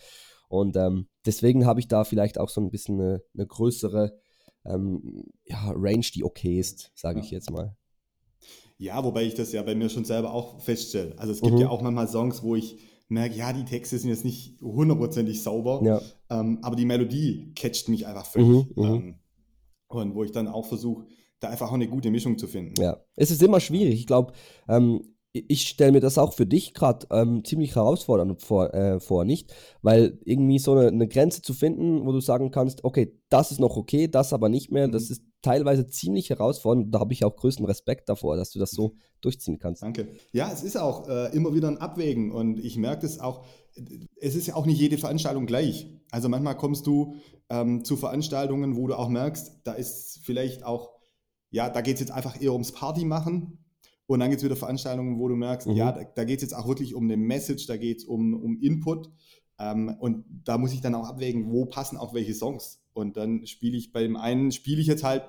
Und 0.48 0.76
ähm, 0.76 1.08
deswegen 1.26 1.66
habe 1.66 1.80
ich 1.80 1.88
da 1.88 2.04
vielleicht 2.04 2.38
auch 2.38 2.48
so 2.48 2.60
ein 2.60 2.70
bisschen 2.70 3.00
eine, 3.00 3.22
eine 3.34 3.46
größere 3.46 4.18
ähm, 4.64 5.24
ja, 5.44 5.72
Range, 5.74 6.06
die 6.14 6.24
okay 6.24 6.58
ist, 6.58 6.92
sage 6.94 7.18
ja. 7.18 7.24
ich 7.24 7.30
jetzt 7.30 7.50
mal. 7.50 7.76
Ja, 8.78 9.04
wobei 9.04 9.24
ich 9.24 9.34
das 9.34 9.52
ja 9.52 9.62
bei 9.62 9.74
mir 9.74 9.88
schon 9.88 10.04
selber 10.04 10.32
auch 10.32 10.60
feststelle. 10.60 11.18
Also 11.18 11.32
es 11.32 11.40
gibt 11.40 11.54
mhm. 11.54 11.60
ja 11.60 11.68
auch 11.68 11.82
manchmal 11.82 12.08
Songs, 12.08 12.42
wo 12.42 12.56
ich 12.56 12.78
merke, 13.10 13.36
ja, 13.36 13.52
die 13.52 13.64
Texte 13.64 13.98
sind 13.98 14.10
jetzt 14.10 14.24
nicht 14.24 14.60
hundertprozentig 14.62 15.42
sauber, 15.42 15.80
ja. 15.84 16.00
ähm, 16.30 16.58
aber 16.62 16.76
die 16.76 16.84
Melodie 16.84 17.52
catcht 17.54 17.88
mich 17.88 18.06
einfach 18.06 18.26
völlig. 18.26 18.48
Mhm, 18.48 18.82
mhm. 18.82 18.84
ähm, 18.84 19.14
und 19.88 20.14
wo 20.14 20.22
ich 20.22 20.30
dann 20.30 20.46
auch 20.46 20.66
versuche, 20.66 21.06
da 21.40 21.48
einfach 21.48 21.68
auch 21.68 21.74
eine 21.74 21.88
gute 21.88 22.10
Mischung 22.10 22.38
zu 22.38 22.46
finden. 22.46 22.80
Ja, 22.80 22.98
es 23.16 23.30
ist 23.30 23.42
immer 23.42 23.60
schwierig. 23.60 23.94
Ich 23.94 24.06
glaube, 24.06 24.32
ähm, 24.68 25.02
ich 25.32 25.62
stelle 25.62 25.92
mir 25.92 26.00
das 26.00 26.18
auch 26.18 26.32
für 26.32 26.46
dich 26.46 26.74
gerade 26.74 27.06
ähm, 27.10 27.44
ziemlich 27.44 27.76
herausfordernd 27.76 28.42
vor, 28.42 28.74
äh, 28.74 29.00
vor, 29.00 29.24
nicht? 29.24 29.54
Weil 29.80 30.18
irgendwie 30.24 30.58
so 30.58 30.72
eine, 30.72 30.88
eine, 30.88 31.08
Grenze 31.08 31.40
zu 31.42 31.54
finden, 31.54 32.04
wo 32.04 32.12
du 32.12 32.20
sagen 32.20 32.50
kannst, 32.50 32.84
okay, 32.84 33.16
das 33.28 33.52
ist 33.52 33.60
noch 33.60 33.76
okay, 33.76 34.08
das 34.08 34.32
aber 34.32 34.48
nicht 34.48 34.72
mehr, 34.72 34.88
mhm. 34.88 34.92
das 34.92 35.10
ist 35.10 35.22
teilweise 35.42 35.87
ziemlich 35.87 36.30
herausfordernd. 36.30 36.94
Da 36.94 37.00
habe 37.00 37.12
ich 37.12 37.25
auch 37.25 37.37
größten 37.37 37.64
Respekt 37.64 38.09
davor, 38.09 38.37
dass 38.37 38.50
du 38.50 38.59
das 38.59 38.70
so 38.70 38.94
durchziehen 39.20 39.59
kannst. 39.59 39.82
Danke. 39.82 40.09
Ja, 40.32 40.50
es 40.52 40.62
ist 40.62 40.76
auch 40.76 41.09
äh, 41.09 41.35
immer 41.35 41.54
wieder 41.54 41.68
ein 41.68 41.78
Abwägen 41.78 42.32
und 42.32 42.59
ich 42.59 42.76
merke 42.76 43.06
es 43.06 43.20
auch, 43.20 43.44
es 44.20 44.35
ist 44.35 44.47
ja 44.47 44.56
auch 44.56 44.66
nicht 44.66 44.80
jede 44.80 44.99
Veranstaltung 44.99 45.47
gleich. 45.47 45.87
Also 46.11 46.28
manchmal 46.28 46.56
kommst 46.56 46.87
du 46.87 47.14
ähm, 47.49 47.85
zu 47.85 47.97
Veranstaltungen, 47.97 48.76
wo 48.76 48.87
du 48.87 48.94
auch 48.94 49.09
merkst, 49.09 49.61
da 49.64 49.73
ist 49.73 50.20
vielleicht 50.25 50.64
auch, 50.64 50.90
ja, 51.50 51.68
da 51.68 51.80
geht 51.80 51.94
es 51.94 52.00
jetzt 52.00 52.12
einfach 52.12 52.40
eher 52.40 52.52
ums 52.52 52.73
Party 52.73 53.04
machen 53.04 53.59
und 54.06 54.20
dann 54.20 54.30
gibt 54.30 54.40
es 54.40 54.44
wieder 54.44 54.56
Veranstaltungen, 54.56 55.18
wo 55.18 55.28
du 55.28 55.37
merkst, 55.37 55.68
mhm. 55.68 55.75
ja, 55.75 55.92
da, 55.92 56.02
da 56.02 56.25
geht 56.25 56.38
es 56.38 56.42
jetzt 56.42 56.54
auch 56.54 56.66
wirklich 56.66 56.94
um 56.94 57.04
eine 57.04 57.16
Message, 57.16 57.66
da 57.66 57.76
geht 57.76 57.99
es 57.99 58.04
um, 58.04 58.35
um 58.35 58.59
Input. 58.61 59.09
Ähm, 59.61 59.94
und 60.00 60.25
da 60.44 60.59
muss 60.59 60.73
ich 60.73 60.80
dann 60.80 60.94
auch 60.94 61.06
abwägen, 61.06 61.52
wo 61.52 61.66
passen 61.66 61.97
auch 61.97 62.14
welche 62.14 62.35
Songs. 62.35 62.79
Und 62.92 63.16
dann 63.16 63.47
spiele 63.47 63.76
ich 63.76 63.92
bei 63.92 64.02
dem 64.02 64.16
einen, 64.16 64.50
spiele 64.50 64.80
ich 64.80 64.87
jetzt 64.87 65.04
halt 65.04 65.23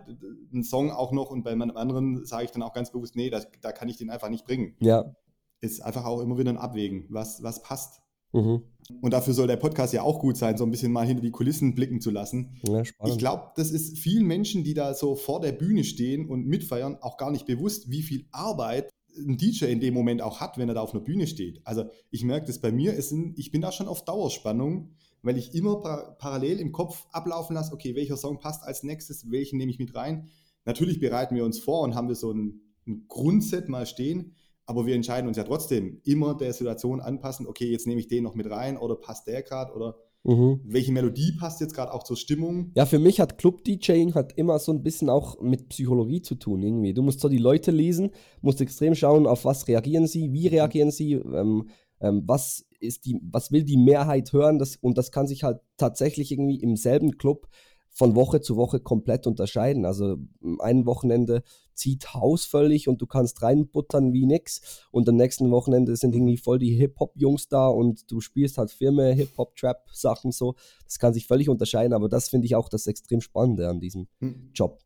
einen 0.51 0.63
Song 0.63 0.91
auch 0.91 1.11
noch 1.11 1.29
und 1.29 1.43
bei 1.43 1.51
einem 1.51 1.71
anderen 1.71 2.25
sage 2.25 2.45
ich 2.45 2.51
dann 2.51 2.63
auch 2.63 2.73
ganz 2.73 2.91
bewusst, 2.91 3.15
nee, 3.15 3.29
das, 3.29 3.47
da 3.61 3.71
kann 3.71 3.87
ich 3.87 3.97
den 3.97 4.09
einfach 4.09 4.29
nicht 4.29 4.45
bringen. 4.45 4.75
Ja. 4.79 5.15
Ist 5.59 5.81
einfach 5.81 6.05
auch 6.05 6.21
immer 6.21 6.37
wieder 6.37 6.49
ein 6.49 6.57
Abwägen, 6.57 7.05
was, 7.09 7.43
was 7.43 7.61
passt. 7.61 8.01
Mhm. 8.33 8.63
Und 9.01 9.13
dafür 9.13 9.33
soll 9.33 9.47
der 9.47 9.57
Podcast 9.57 9.93
ja 9.93 10.01
auch 10.01 10.19
gut 10.19 10.37
sein, 10.37 10.57
so 10.57 10.63
ein 10.63 10.71
bisschen 10.71 10.91
mal 10.91 11.05
hinter 11.05 11.21
die 11.21 11.31
Kulissen 11.31 11.75
blicken 11.75 12.01
zu 12.01 12.11
lassen. 12.11 12.57
Ja, 12.67 12.81
ich 12.81 13.17
glaube, 13.17 13.51
das 13.55 13.71
ist 13.71 13.97
vielen 13.99 14.25
Menschen, 14.25 14.63
die 14.63 14.73
da 14.73 14.93
so 14.93 15.15
vor 15.15 15.39
der 15.39 15.51
Bühne 15.51 15.83
stehen 15.83 16.27
und 16.27 16.47
mitfeiern, 16.47 16.97
auch 17.01 17.17
gar 17.17 17.31
nicht 17.31 17.45
bewusst, 17.45 17.91
wie 17.91 18.01
viel 18.01 18.25
Arbeit 18.31 18.89
ein 19.17 19.37
DJ 19.37 19.65
in 19.65 19.79
dem 19.79 19.93
Moment 19.93 20.21
auch 20.21 20.39
hat, 20.39 20.57
wenn 20.57 20.69
er 20.69 20.75
da 20.75 20.81
auf 20.81 20.93
einer 20.93 21.03
Bühne 21.03 21.27
steht. 21.27 21.61
Also 21.65 21.85
ich 22.09 22.23
merke 22.23 22.47
das 22.47 22.59
bei 22.59 22.71
mir, 22.71 22.93
ist 22.93 23.11
ein, 23.11 23.33
ich 23.37 23.51
bin 23.51 23.61
da 23.61 23.71
schon 23.71 23.87
auf 23.87 24.05
Dauerspannung, 24.05 24.95
weil 25.21 25.37
ich 25.37 25.53
immer 25.53 25.79
par 25.79 26.17
parallel 26.17 26.59
im 26.59 26.71
Kopf 26.71 27.05
ablaufen 27.11 27.53
lasse, 27.55 27.73
okay, 27.73 27.95
welcher 27.95 28.17
Song 28.17 28.39
passt 28.39 28.63
als 28.63 28.83
nächstes, 28.83 29.29
welchen 29.31 29.57
nehme 29.57 29.71
ich 29.71 29.79
mit 29.79 29.95
rein. 29.95 30.29
Natürlich 30.65 30.99
bereiten 30.99 31.35
wir 31.35 31.45
uns 31.45 31.59
vor 31.59 31.81
und 31.81 31.95
haben 31.95 32.07
wir 32.07 32.15
so 32.15 32.31
ein, 32.31 32.61
ein 32.87 33.05
Grundset 33.07 33.69
mal 33.69 33.85
stehen, 33.85 34.35
aber 34.65 34.85
wir 34.85 34.95
entscheiden 34.95 35.27
uns 35.27 35.37
ja 35.37 35.43
trotzdem 35.43 35.99
immer 36.03 36.35
der 36.35 36.53
Situation 36.53 37.01
anpassen, 37.01 37.47
okay, 37.47 37.69
jetzt 37.69 37.87
nehme 37.87 37.99
ich 37.99 38.07
den 38.07 38.23
noch 38.23 38.35
mit 38.35 38.49
rein 38.49 38.77
oder 38.77 38.95
passt 38.95 39.27
der 39.27 39.41
gerade 39.41 39.73
oder 39.73 39.97
mhm. 40.23 40.61
welche 40.63 40.91
Melodie 40.91 41.33
passt 41.33 41.61
jetzt 41.61 41.73
gerade 41.73 41.93
auch 41.93 42.03
zur 42.03 42.17
Stimmung. 42.17 42.71
Ja, 42.75 42.85
für 42.85 42.99
mich 42.99 43.19
hat 43.19 43.37
Club-DJing 43.37 44.13
hat 44.13 44.33
immer 44.37 44.59
so 44.59 44.71
ein 44.71 44.83
bisschen 44.83 45.09
auch 45.09 45.41
mit 45.41 45.69
Psychologie 45.69 46.21
zu 46.21 46.35
tun 46.35 46.61
irgendwie. 46.61 46.93
Du 46.93 47.01
musst 47.01 47.19
so 47.19 47.29
die 47.29 47.37
Leute 47.37 47.71
lesen, 47.71 48.11
musst 48.41 48.61
extrem 48.61 48.95
schauen, 48.95 49.27
auf 49.27 49.45
was 49.45 49.67
reagieren 49.67 50.07
sie, 50.07 50.31
wie 50.31 50.47
reagieren 50.47 50.91
sie, 50.91 51.13
ähm, 51.13 51.69
ähm, 52.01 52.23
was 52.25 52.65
ist 52.79 53.05
die, 53.05 53.19
was 53.21 53.51
will 53.51 53.63
die 53.63 53.77
Mehrheit 53.77 54.33
hören, 54.33 54.59
das, 54.59 54.75
und 54.75 54.97
das 54.97 55.11
kann 55.11 55.27
sich 55.27 55.43
halt 55.43 55.59
tatsächlich 55.77 56.31
irgendwie 56.31 56.59
im 56.59 56.75
selben 56.75 57.17
Club 57.17 57.47
von 57.93 58.15
Woche 58.15 58.41
zu 58.41 58.55
Woche 58.55 58.79
komplett 58.79 59.27
unterscheiden. 59.27 59.85
Also 59.85 60.17
ein 60.59 60.85
Wochenende 60.85 61.43
zieht 61.73 62.13
Haus 62.13 62.45
völlig 62.45 62.87
und 62.87 63.01
du 63.01 63.05
kannst 63.05 63.41
reinbuttern 63.41 64.13
wie 64.13 64.25
nix 64.25 64.85
und 64.91 65.09
am 65.09 65.17
nächsten 65.17 65.51
Wochenende 65.51 65.95
sind 65.97 66.15
irgendwie 66.15 66.37
voll 66.37 66.57
die 66.57 66.73
Hip-Hop-Jungs 66.75 67.49
da 67.49 67.67
und 67.67 68.09
du 68.09 68.21
spielst 68.21 68.57
halt 68.57 68.71
Firma, 68.71 69.03
Hip-Hop-Trap-Sachen 69.07 70.31
so. 70.31 70.55
Das 70.85 70.99
kann 70.99 71.13
sich 71.13 71.27
völlig 71.27 71.49
unterscheiden, 71.49 71.93
aber 71.93 72.07
das 72.07 72.29
finde 72.29 72.45
ich 72.45 72.55
auch 72.55 72.69
das 72.69 72.87
extrem 72.87 73.19
Spannende 73.19 73.67
an 73.67 73.79
diesem 73.79 74.07
hm. 74.19 74.51
Job. 74.53 74.79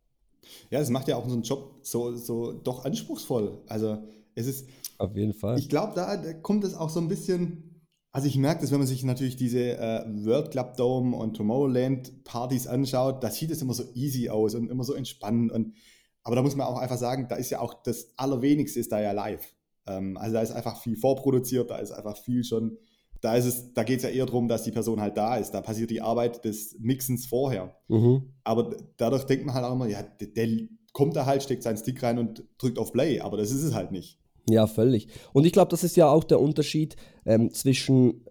Ja, 0.70 0.80
das 0.80 0.90
macht 0.90 1.08
ja 1.08 1.16
auch 1.16 1.28
so 1.28 1.34
einen 1.34 1.44
Job 1.44 1.80
so, 1.82 2.16
so 2.16 2.54
doch 2.54 2.86
anspruchsvoll. 2.86 3.62
Also 3.68 4.00
es 4.36 4.48
ist. 4.48 4.68
Auf 4.98 5.16
jeden 5.16 5.34
Fall. 5.34 5.60
Ich 5.60 5.70
glaube, 5.70 5.94
da, 5.96 6.16
da 6.18 6.34
kommt 6.34 6.64
es 6.64 6.74
auch 6.74 6.90
so 6.90 7.00
ein 7.00 7.08
bisschen 7.08 7.76
also 8.16 8.30
ich 8.30 8.38
merke 8.38 8.62
das, 8.62 8.72
wenn 8.72 8.78
man 8.78 8.88
sich 8.88 9.04
natürlich 9.04 9.36
diese 9.36 9.78
äh, 9.78 10.06
World 10.08 10.52
Club 10.52 10.78
Dome 10.78 11.18
und 11.18 11.36
Tomorrowland 11.36 12.24
Partys 12.24 12.66
anschaut, 12.66 13.22
da 13.22 13.30
sieht 13.30 13.52
es 13.52 13.62
immer 13.62 13.74
so 13.74 13.84
easy 13.94 14.30
aus 14.30 14.56
und 14.56 14.72
immer 14.72 14.86
so 14.86 14.94
entspannend. 14.94 15.52
Und, 15.52 15.76
aber 16.24 16.38
da 16.38 16.42
muss 16.42 16.56
man 16.56 16.66
auch 16.66 16.78
einfach 16.78 16.98
sagen, 16.98 17.28
da 17.28 17.36
ist 17.36 17.50
ja 17.50 17.60
auch 17.60 17.74
das 17.84 18.14
Allerwenigste 18.16 18.80
ist 18.80 18.94
da 18.94 19.02
ja 19.02 19.12
live. 19.12 19.54
Ähm, 19.86 20.16
also 20.16 20.36
da 20.36 20.42
ist 20.42 20.52
einfach 20.52 20.82
viel 20.82 20.96
vorproduziert, 20.96 21.70
da 21.70 21.78
ist 21.80 21.92
einfach 21.92 22.16
viel 22.16 22.46
schon, 22.46 22.78
da 23.26 23.36
ist 23.36 23.46
es, 23.46 23.74
da 23.74 23.84
geht 23.84 23.98
es 23.98 24.04
ja 24.04 24.10
eher 24.10 24.28
darum, 24.28 24.48
dass 24.48 24.62
die 24.62 24.72
Person 24.72 25.02
halt 25.02 25.18
da 25.18 25.38
ist. 25.38 25.50
Da 25.50 25.62
passiert 25.62 25.90
die 25.90 26.00
Arbeit 26.00 26.46
des 26.46 26.78
Mixens 26.80 27.26
vorher. 27.26 27.76
Mhm. 27.88 28.34
Aber 28.44 28.78
dadurch 28.98 29.24
denkt 29.24 29.48
man 29.48 29.56
halt 29.56 29.66
auch 29.66 29.74
immer, 29.74 29.88
ja, 29.88 30.04
der, 30.04 30.28
der 30.28 30.68
kommt 30.94 31.16
da 31.16 31.26
halt, 31.26 31.42
steckt 31.42 31.64
seinen 31.64 31.78
Stick 31.78 32.04
rein 32.04 32.20
und 32.20 32.44
drückt 32.60 32.78
auf 32.78 32.94
Play, 32.94 33.20
aber 33.22 33.38
das 33.38 33.50
ist 33.50 33.64
es 33.64 33.74
halt 33.74 33.92
nicht. 33.92 34.20
Ja, 34.48 34.68
völlig. 34.68 35.08
Und 35.34 35.48
ich 35.48 35.54
glaube, 35.54 35.72
das 35.72 35.84
ist 35.84 35.98
ja 35.98 36.08
auch 36.08 36.24
der 36.24 36.40
Unterschied 36.40 36.98
ähm, 37.26 37.52
zwischen 37.52 38.26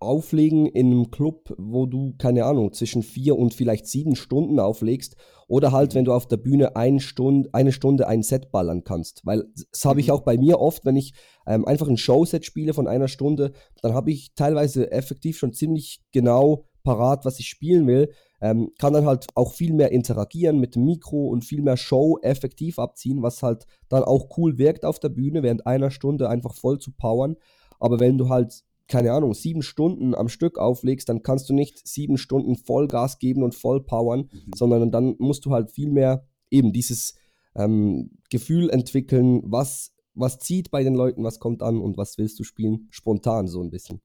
Auflegen 0.00 0.66
in 0.66 0.86
einem 0.86 1.10
Club, 1.10 1.54
wo 1.58 1.86
du, 1.86 2.14
keine 2.18 2.44
Ahnung, 2.44 2.72
zwischen 2.72 3.02
vier 3.02 3.38
und 3.38 3.54
vielleicht 3.54 3.86
sieben 3.86 4.16
Stunden 4.16 4.58
auflegst, 4.58 5.16
oder 5.46 5.72
halt, 5.72 5.94
wenn 5.94 6.04
du 6.04 6.12
auf 6.12 6.26
der 6.26 6.36
Bühne 6.36 6.76
ein 6.76 7.00
Stund, 7.00 7.54
eine 7.54 7.72
Stunde 7.72 8.06
ein 8.06 8.22
Set 8.22 8.50
ballern 8.52 8.84
kannst. 8.84 9.26
Weil 9.26 9.46
das 9.72 9.84
habe 9.84 10.00
ich 10.00 10.08
mhm. 10.08 10.12
auch 10.14 10.20
bei 10.22 10.38
mir 10.38 10.60
oft, 10.60 10.84
wenn 10.84 10.96
ich 10.96 11.12
ähm, 11.46 11.64
einfach 11.64 11.88
ein 11.88 11.96
Showset 11.96 12.44
spiele 12.44 12.72
von 12.72 12.86
einer 12.86 13.08
Stunde, 13.08 13.52
dann 13.82 13.94
habe 13.94 14.10
ich 14.10 14.34
teilweise 14.34 14.90
effektiv 14.92 15.38
schon 15.38 15.52
ziemlich 15.52 16.02
genau 16.12 16.66
parat, 16.82 17.24
was 17.24 17.40
ich 17.40 17.48
spielen 17.48 17.86
will 17.86 18.10
ähm, 18.40 18.72
kann 18.78 18.92
dann 18.92 19.06
halt 19.06 19.26
auch 19.34 19.52
viel 19.52 19.72
mehr 19.72 19.92
interagieren 19.92 20.58
mit 20.58 20.74
dem 20.74 20.84
Mikro 20.84 21.28
und 21.28 21.44
viel 21.44 21.62
mehr 21.62 21.76
Show 21.76 22.18
effektiv 22.22 22.78
abziehen, 22.78 23.22
was 23.22 23.42
halt 23.42 23.66
dann 23.88 24.02
auch 24.02 24.36
cool 24.36 24.58
wirkt 24.58 24.84
auf 24.84 24.98
der 24.98 25.10
Bühne, 25.10 25.42
während 25.42 25.66
einer 25.66 25.90
Stunde 25.90 26.28
einfach 26.28 26.54
voll 26.54 26.78
zu 26.78 26.92
powern. 26.92 27.36
Aber 27.78 28.00
wenn 28.00 28.18
du 28.18 28.28
halt, 28.28 28.64
keine 28.90 29.12
Ahnung, 29.12 29.32
sieben 29.32 29.62
Stunden 29.62 30.14
am 30.14 30.28
Stück 30.28 30.58
auflegst, 30.58 31.08
dann 31.08 31.22
kannst 31.22 31.48
du 31.48 31.54
nicht 31.54 31.86
sieben 31.86 32.18
Stunden 32.18 32.56
Vollgas 32.56 33.18
geben 33.18 33.42
und 33.42 33.54
voll 33.54 33.82
powern, 33.82 34.28
mhm. 34.32 34.50
sondern 34.54 34.90
dann 34.90 35.14
musst 35.18 35.46
du 35.46 35.52
halt 35.52 35.70
viel 35.70 35.90
mehr 35.90 36.26
eben 36.50 36.72
dieses 36.72 37.14
ähm, 37.54 38.10
Gefühl 38.30 38.68
entwickeln, 38.68 39.42
was, 39.44 39.92
was 40.14 40.38
zieht 40.38 40.70
bei 40.70 40.82
den 40.82 40.94
Leuten, 40.94 41.24
was 41.24 41.38
kommt 41.38 41.62
an 41.62 41.80
und 41.80 41.96
was 41.96 42.18
willst 42.18 42.38
du 42.38 42.44
spielen, 42.44 42.88
spontan 42.90 43.46
so 43.46 43.62
ein 43.62 43.70
bisschen. 43.70 44.00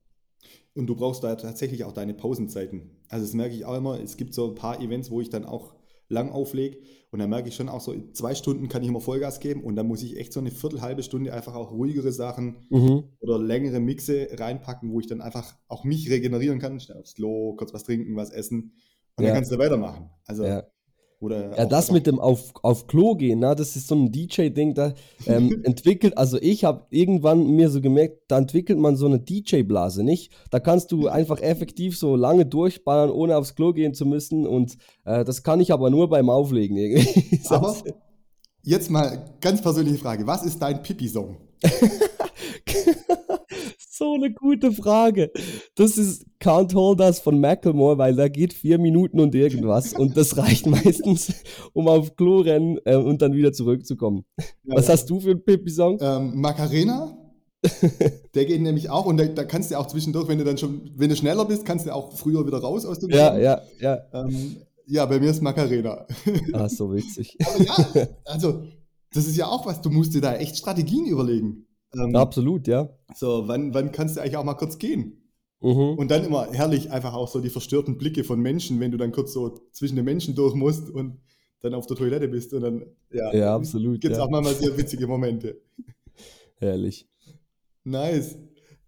Und 0.75 0.88
du 0.88 0.96
brauchst 0.96 1.24
da 1.24 1.36
tatsächlich 1.36 1.84
auch 1.84 1.94
deine 1.94 2.13
Pausenzeiten. 2.13 2.92
Also 3.10 3.25
das 3.25 3.34
merke 3.34 3.56
ich 3.56 3.65
auch 3.65 3.75
immer, 3.75 4.00
es 4.00 4.18
gibt 4.18 4.34
so 4.34 4.50
ein 4.50 4.56
paar 4.56 4.82
Events, 4.82 5.10
wo 5.10 5.22
ich 5.22 5.30
dann 5.30 5.46
auch 5.46 5.74
lang 6.08 6.32
auflege. 6.32 6.78
Und 7.12 7.20
dann 7.20 7.30
merke 7.30 7.48
ich 7.48 7.56
schon 7.56 7.70
auch 7.70 7.82
so, 7.82 7.96
zwei 8.12 8.36
Stunden 8.36 8.68
kann 8.68 8.84
ich 8.84 8.90
immer 8.90 9.00
Vollgas 9.00 9.40
geben 9.40 9.64
und 9.64 9.76
dann 9.76 9.88
muss 9.88 10.04
ich 10.04 10.18
echt 10.18 10.34
so 10.34 10.40
eine 10.40 10.52
Viertel, 10.52 10.82
halbe 10.82 11.02
Stunde 11.02 11.34
einfach 11.34 11.56
auch 11.56 11.72
ruhigere 11.72 12.12
Sachen 12.12 12.58
mhm. 12.70 13.04
oder 13.20 13.40
längere 13.40 13.80
Mixe 13.80 14.28
reinpacken, 14.34 14.92
wo 14.92 15.00
ich 15.00 15.08
dann 15.08 15.22
einfach 15.22 15.56
auch 15.68 15.86
mich 15.86 16.10
regenerieren 16.10 16.60
kann, 16.60 16.80
schnell 16.80 16.98
aufs 16.98 17.16
Klo, 17.16 17.56
kurz 17.56 17.74
was 17.74 17.84
trinken, 17.84 18.16
was 18.16 18.32
essen 18.32 18.74
und 19.16 19.24
ja. 19.24 19.30
dann 19.30 19.38
kannst 19.38 19.52
du 19.52 19.58
weitermachen. 19.58 20.10
Also 20.26 20.44
ja. 20.44 20.64
Oder 21.25 21.58
ja, 21.58 21.65
das 21.65 21.91
mit 21.91 22.05
dem 22.05 22.20
auf, 22.20 22.53
auf 22.62 22.86
Klo 22.86 23.15
gehen, 23.15 23.39
na, 23.39 23.55
das 23.55 23.75
ist 23.75 23.88
so 23.88 23.96
ein 23.96 24.12
DJ-Ding, 24.12 24.75
da 24.75 24.94
ähm, 25.25 25.62
entwickelt, 25.63 26.17
also 26.17 26.38
ich 26.39 26.63
habe 26.63 26.86
irgendwann 26.91 27.48
mir 27.48 27.72
so 27.72 27.82
gemerkt, 27.82 28.20
da 28.27 28.38
entwickelt 28.38 28.77
man 28.77 28.96
so 28.96 29.08
eine 29.08 29.20
DJ-Blase, 29.20 30.03
nicht? 30.03 30.32
Da 30.51 30.60
kannst 30.60 30.91
du 30.91 31.08
einfach 31.08 31.41
effektiv 31.41 31.98
so 31.98 32.15
lange 32.15 32.46
durchballern, 32.46 33.10
ohne 33.10 33.38
aufs 33.38 33.55
Klo 33.55 33.74
gehen 33.74 33.96
zu 33.96 34.05
müssen 34.05 34.46
und 34.46 34.77
äh, 35.03 35.25
das 35.25 35.41
kann 35.41 35.60
ich 35.60 35.74
aber 35.74 35.89
nur 35.89 36.10
beim 36.10 36.29
Auflegen 36.29 36.77
irgendwie. 36.77 37.41
aber 37.50 37.75
jetzt 38.62 38.91
mal 38.91 39.25
ganz 39.41 39.63
persönliche 39.63 39.98
Frage, 39.98 40.27
was 40.27 40.46
ist 40.46 40.62
dein 40.62 40.84
Pipi-Song? 40.84 41.38
so 43.98 44.14
eine 44.14 44.34
gute 44.34 44.72
Frage. 44.72 45.32
Das 45.75 45.98
ist 45.98 46.25
Can't 46.42 46.74
Hold 46.74 47.00
Us 47.00 47.20
von 47.20 47.40
Macklemore, 47.40 47.98
weil 47.98 48.16
da 48.16 48.28
geht 48.28 48.54
vier 48.54 48.78
Minuten 48.78 49.20
und 49.20 49.34
irgendwas 49.36 49.94
und 49.94 50.18
das 50.18 50.38
reicht 50.38 50.66
meistens, 50.68 51.34
um 51.74 51.88
auf 51.88 52.16
Klo 52.16 52.42
rennen 52.42 52.78
äh, 52.86 52.96
und 52.96 53.22
dann 53.22 53.34
wieder 53.34 53.54
zurückzukommen. 53.54 54.25
Ja, 54.38 54.75
Was 54.75 54.88
ja. 54.88 54.94
hast 54.94 55.10
du 55.10 55.20
für 55.20 55.32
einen 55.32 55.44
Pippi-Song? 55.44 55.98
Ähm, 56.02 56.40
Macarena. 56.40 57.18
Der 58.36 58.46
geht 58.46 58.62
nämlich 58.62 58.90
auch 58.90 59.06
und 59.06 59.18
da, 59.18 59.25
da, 59.25 59.44
kannst 59.44 59.72
du 59.72 59.80
auch 59.80 59.88
zwischendurch, 59.88 60.28
wenn 60.28 60.38
du 60.38 60.44
dann 60.44 60.58
schon, 60.58 60.92
wenn 60.96 61.10
du 61.10 61.16
schneller 61.16 61.46
bist, 61.46 61.66
kannst 61.66 61.88
du 61.88 61.94
auch 61.94 62.12
früher 62.14 62.46
wieder 62.46 62.60
raus 62.60 62.86
aus 62.86 63.00
dem 63.00 63.10
Ja, 63.10 63.32
Song. 63.32 63.42
ja, 63.42 63.62
ja. 63.80 63.98
Ähm, 64.14 64.58
ja, 64.86 65.06
bei 65.08 65.20
mir 65.20 65.32
ist 65.32 65.42
Macarena. 65.42 66.06
Ah, 66.54 66.70
so 66.70 66.94
witzig. 66.94 67.36
Aber 67.44 67.64
ja, 67.64 68.08
also 68.25 68.66
das 69.14 69.25
ist 69.25 69.38
ja 69.38 69.48
auch 69.48 69.66
was, 69.66 69.82
du 69.82 69.90
musst 69.90 70.14
dir 70.14 70.22
da 70.22 70.36
echt 70.36 70.58
Strategien 70.58 71.08
überlegen. 71.08 71.64
Ähm, 71.96 72.16
Absolut, 72.16 72.68
ja. 72.68 72.90
So, 73.16 73.48
wann, 73.48 73.74
wann 73.74 73.92
kannst 73.92 74.16
du 74.16 74.22
eigentlich 74.22 74.38
auch 74.38 74.44
mal 74.44 74.56
kurz 74.56 74.78
gehen? 74.78 75.22
Mhm. 75.62 75.98
Und 75.98 76.12
dann 76.12 76.24
immer 76.24 76.52
herrlich 76.52 76.92
einfach 76.92 77.14
auch 77.14 77.28
so 77.28 77.40
die 77.40 77.50
verstörten 77.50 77.98
Blicke 77.98 78.24
von 78.24 78.40
Menschen, 78.40 78.80
wenn 78.80 78.92
du 78.92 78.98
dann 78.98 79.12
kurz 79.12 79.34
so 79.34 79.60
zwischen 79.72 79.96
den 79.96 80.06
Menschen 80.06 80.36
durch 80.36 80.54
musst 80.54 80.90
und 80.90 81.22
dann 81.62 81.74
auf 81.74 81.88
der 81.88 81.98
Toilette 81.98 82.28
bist 82.28 82.54
und 82.54 82.62
dann, 82.62 82.86
ja, 83.12 83.34
ja 83.34 83.56
absolut. 83.56 84.02
Gibt 84.02 84.14
es 84.14 84.18
ja. 84.18 84.25
auch 84.25 84.30
manchmal 84.30 84.56
sehr 84.56 84.78
witzige 84.78 85.08
Momente. 85.08 85.62
Herrlich. 86.58 87.08
Nice. 87.84 88.38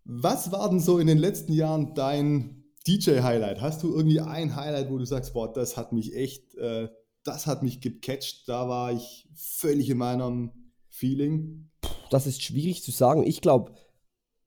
Was 0.04 0.52
war 0.52 0.70
denn 0.70 0.80
so 0.80 1.00
in 1.00 1.08
den 1.08 1.18
letzten 1.18 1.54
Jahren 1.54 1.94
dein 1.96 2.64
DJ-Highlight? 2.88 3.62
Hast 3.62 3.84
du 3.84 3.94
irgendwie 3.94 4.22
ein 4.22 4.56
Highlight, 4.56 4.90
wo 4.90 4.98
du 4.98 5.06
sagst, 5.06 5.34
boah, 5.34 5.52
das 5.52 5.76
hat 5.76 5.92
mich 5.92 6.16
echt, 6.16 6.56
äh, 6.56 6.88
das 7.24 7.48
hat 7.48 7.64
mich 7.64 7.82
gecatcht, 7.82 8.48
da 8.48 8.70
war 8.70 8.94
ich 8.94 9.28
völlig 9.34 9.90
in 9.90 9.98
meinem 9.98 10.52
Feeling? 10.90 11.70
Das 12.10 12.28
ist 12.28 12.44
schwierig 12.44 12.84
zu 12.84 12.92
sagen. 12.92 13.26
Ich 13.26 13.42
glaube, 13.42 13.74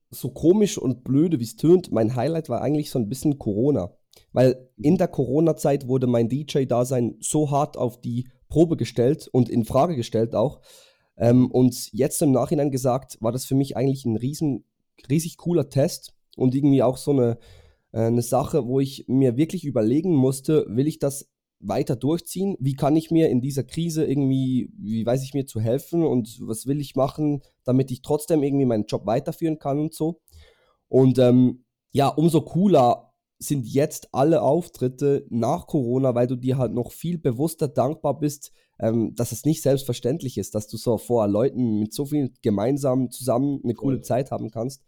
so 0.09 0.29
komisch 0.29 0.77
und 0.77 1.03
blöde 1.03 1.39
wie 1.39 1.45
es 1.45 1.55
tönt, 1.55 1.91
mein 1.91 2.15
Highlight 2.15 2.49
war 2.49 2.61
eigentlich 2.61 2.91
so 2.91 2.99
ein 2.99 3.09
bisschen 3.09 3.39
Corona. 3.39 3.95
Weil 4.33 4.69
in 4.77 4.97
der 4.97 5.07
Corona-Zeit 5.07 5.87
wurde 5.87 6.07
mein 6.07 6.29
DJ-Dasein 6.29 7.15
so 7.19 7.49
hart 7.49 7.77
auf 7.77 8.01
die 8.01 8.27
Probe 8.49 8.75
gestellt 8.75 9.29
und 9.31 9.49
in 9.49 9.65
Frage 9.65 9.95
gestellt 9.95 10.35
auch. 10.35 10.61
Ähm, 11.17 11.49
und 11.49 11.91
jetzt 11.93 12.21
im 12.21 12.31
Nachhinein 12.31 12.71
gesagt, 12.71 13.17
war 13.21 13.31
das 13.31 13.45
für 13.45 13.55
mich 13.55 13.77
eigentlich 13.77 14.05
ein 14.05 14.17
riesen, 14.17 14.65
riesig 15.09 15.37
cooler 15.37 15.69
Test 15.69 16.13
und 16.35 16.55
irgendwie 16.55 16.83
auch 16.83 16.97
so 16.97 17.11
eine, 17.11 17.37
äh, 17.93 18.01
eine 18.01 18.21
Sache, 18.21 18.67
wo 18.67 18.79
ich 18.79 19.05
mir 19.07 19.37
wirklich 19.37 19.63
überlegen 19.63 20.13
musste, 20.13 20.65
will 20.67 20.87
ich 20.87 20.99
das 20.99 21.30
weiter 21.61 21.95
durchziehen? 21.95 22.55
Wie 22.59 22.75
kann 22.75 22.95
ich 22.95 23.11
mir 23.11 23.29
in 23.29 23.41
dieser 23.41 23.63
Krise 23.63 24.05
irgendwie, 24.05 24.71
wie 24.77 25.05
weiß 25.05 25.23
ich 25.23 25.33
mir 25.33 25.45
zu 25.45 25.59
helfen 25.59 26.03
und 26.03 26.39
was 26.41 26.65
will 26.65 26.81
ich 26.81 26.95
machen, 26.95 27.41
damit 27.63 27.91
ich 27.91 28.01
trotzdem 28.01 28.43
irgendwie 28.43 28.65
meinen 28.65 28.85
Job 28.85 29.05
weiterführen 29.05 29.59
kann 29.59 29.79
und 29.79 29.93
so. 29.93 30.19
Und 30.87 31.19
ähm, 31.19 31.63
ja, 31.91 32.07
umso 32.07 32.41
cooler 32.41 33.13
sind 33.39 33.65
jetzt 33.65 34.09
alle 34.11 34.41
Auftritte 34.41 35.25
nach 35.29 35.65
Corona, 35.67 36.13
weil 36.13 36.27
du 36.27 36.35
dir 36.35 36.57
halt 36.57 36.73
noch 36.73 36.91
viel 36.91 37.17
bewusster 37.17 37.67
dankbar 37.67 38.19
bist, 38.19 38.51
ähm, 38.79 39.15
dass 39.15 39.31
es 39.31 39.45
nicht 39.45 39.61
selbstverständlich 39.61 40.37
ist, 40.37 40.53
dass 40.53 40.67
du 40.67 40.77
so 40.77 40.97
vor 40.97 41.27
Leuten 41.27 41.79
mit 41.79 41.93
so 41.93 42.05
viel 42.05 42.33
gemeinsam 42.41 43.09
zusammen 43.09 43.59
eine 43.63 43.73
coole 43.73 44.01
Zeit 44.01 44.31
haben 44.31 44.51
kannst. 44.51 44.83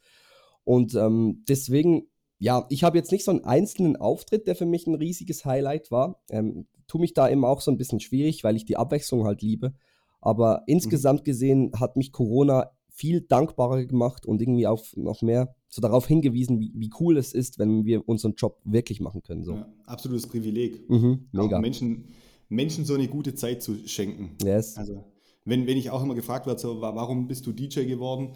Und 0.63 0.95
ähm, 0.95 1.43
deswegen 1.47 2.07
ja, 2.43 2.65
ich 2.67 2.83
habe 2.83 2.97
jetzt 2.97 3.13
nicht 3.13 3.23
so 3.23 3.31
einen 3.31 3.45
einzelnen 3.45 3.95
Auftritt, 3.95 4.47
der 4.47 4.55
für 4.57 4.65
mich 4.65 4.85
ein 4.85 4.95
riesiges 4.95 5.45
Highlight 5.45 5.91
war. 5.91 6.21
Ähm, 6.29 6.67
tu 6.87 6.97
mich 6.97 7.13
da 7.13 7.27
immer 7.27 7.47
auch 7.47 7.61
so 7.61 7.71
ein 7.71 7.77
bisschen 7.77 8.01
schwierig, 8.01 8.43
weil 8.43 8.57
ich 8.57 8.65
die 8.65 8.75
Abwechslung 8.75 9.23
halt 9.23 9.41
liebe. 9.41 9.73
Aber 10.19 10.57
mhm. 10.57 10.63
insgesamt 10.73 11.23
gesehen 11.23 11.71
hat 11.79 11.95
mich 11.95 12.11
Corona 12.11 12.71
viel 12.89 13.21
dankbarer 13.21 13.85
gemacht 13.85 14.25
und 14.25 14.41
irgendwie 14.41 14.67
auch 14.67 14.83
noch 14.97 15.21
mehr 15.21 15.55
so 15.69 15.81
darauf 15.81 16.05
hingewiesen, 16.05 16.59
wie, 16.59 16.73
wie 16.75 16.89
cool 16.99 17.15
es 17.15 17.33
ist, 17.33 17.59
wenn 17.59 17.85
wir 17.85 18.09
unseren 18.09 18.33
Job 18.35 18.59
wirklich 18.65 18.99
machen 18.99 19.23
können. 19.23 19.45
So. 19.45 19.53
Ja, 19.53 19.73
absolutes 19.85 20.27
Privileg. 20.27 20.89
Mhm, 20.89 21.29
mega. 21.31 21.59
Menschen, 21.61 22.09
Menschen 22.49 22.83
so 22.83 22.93
eine 22.93 23.07
gute 23.07 23.35
Zeit 23.35 23.63
zu 23.63 23.87
schenken. 23.87 24.35
Yes. 24.43 24.75
Also, 24.75 25.05
wenn, 25.45 25.65
wenn 25.65 25.77
ich 25.77 25.91
auch 25.91 26.03
immer 26.03 26.13
gefragt 26.13 26.45
werde, 26.45 26.59
so, 26.59 26.81
warum 26.81 27.29
bist 27.29 27.47
du 27.47 27.53
DJ 27.53 27.85
geworden? 27.85 28.33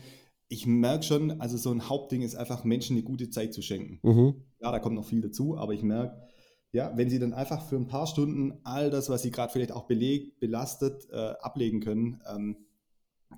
Ich 0.49 0.65
merke 0.65 1.03
schon, 1.03 1.41
also 1.41 1.57
so 1.57 1.71
ein 1.71 1.89
Hauptding 1.89 2.21
ist 2.21 2.35
einfach, 2.35 2.63
Menschen 2.63 2.95
eine 2.95 3.03
gute 3.03 3.29
Zeit 3.29 3.53
zu 3.53 3.61
schenken. 3.61 3.99
Mhm. 4.03 4.35
Ja, 4.61 4.71
da 4.71 4.79
kommt 4.79 4.95
noch 4.95 5.05
viel 5.05 5.21
dazu, 5.21 5.57
aber 5.57 5.73
ich 5.73 5.83
merke, 5.83 6.21
ja, 6.71 6.95
wenn 6.95 7.09
sie 7.09 7.19
dann 7.19 7.33
einfach 7.33 7.67
für 7.67 7.75
ein 7.75 7.87
paar 7.87 8.07
Stunden 8.07 8.53
all 8.63 8.89
das, 8.89 9.09
was 9.09 9.21
sie 9.21 9.31
gerade 9.31 9.51
vielleicht 9.51 9.71
auch 9.71 9.87
belegt, 9.87 10.39
belastet, 10.39 11.07
äh, 11.11 11.33
ablegen 11.41 11.79
können, 11.79 12.21
ähm, 12.33 12.57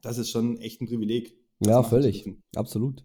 das 0.01 0.17
ist 0.17 0.29
schon 0.29 0.57
echt 0.57 0.81
ein 0.81 0.87
Privileg. 0.87 1.35
Ja, 1.65 1.83
völlig. 1.83 2.29
Absolut. 2.55 3.03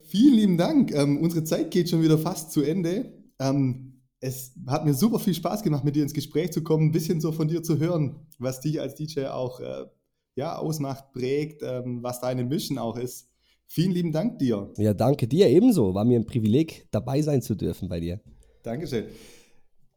Vielen 0.00 0.34
lieben 0.34 0.56
Dank. 0.58 0.92
Ähm, 0.92 1.18
unsere 1.18 1.44
Zeit 1.44 1.70
geht 1.70 1.88
schon 1.88 2.02
wieder 2.02 2.18
fast 2.18 2.52
zu 2.52 2.62
Ende. 2.62 3.12
Ähm, 3.38 4.02
es 4.20 4.54
hat 4.66 4.84
mir 4.84 4.94
super 4.94 5.18
viel 5.18 5.34
Spaß 5.34 5.62
gemacht, 5.62 5.84
mit 5.84 5.96
dir 5.96 6.02
ins 6.02 6.14
Gespräch 6.14 6.52
zu 6.52 6.62
kommen, 6.62 6.86
ein 6.86 6.92
bisschen 6.92 7.20
so 7.20 7.32
von 7.32 7.48
dir 7.48 7.62
zu 7.62 7.78
hören, 7.78 8.26
was 8.38 8.60
dich 8.60 8.80
als 8.80 8.94
DJ 8.94 9.26
auch 9.26 9.60
äh, 9.60 9.84
ja, 10.34 10.56
ausmacht, 10.56 11.12
prägt, 11.12 11.62
ähm, 11.62 12.02
was 12.02 12.20
deine 12.20 12.44
Mission 12.44 12.78
auch 12.78 12.96
ist. 12.96 13.28
Vielen 13.66 13.92
lieben 13.92 14.12
Dank 14.12 14.38
dir. 14.38 14.72
Ja, 14.76 14.94
danke 14.94 15.26
dir 15.26 15.48
ebenso. 15.48 15.94
War 15.94 16.04
mir 16.04 16.18
ein 16.18 16.26
Privileg, 16.26 16.86
dabei 16.90 17.22
sein 17.22 17.42
zu 17.42 17.54
dürfen 17.54 17.88
bei 17.88 18.00
dir. 18.00 18.20
Dankeschön. 18.62 19.06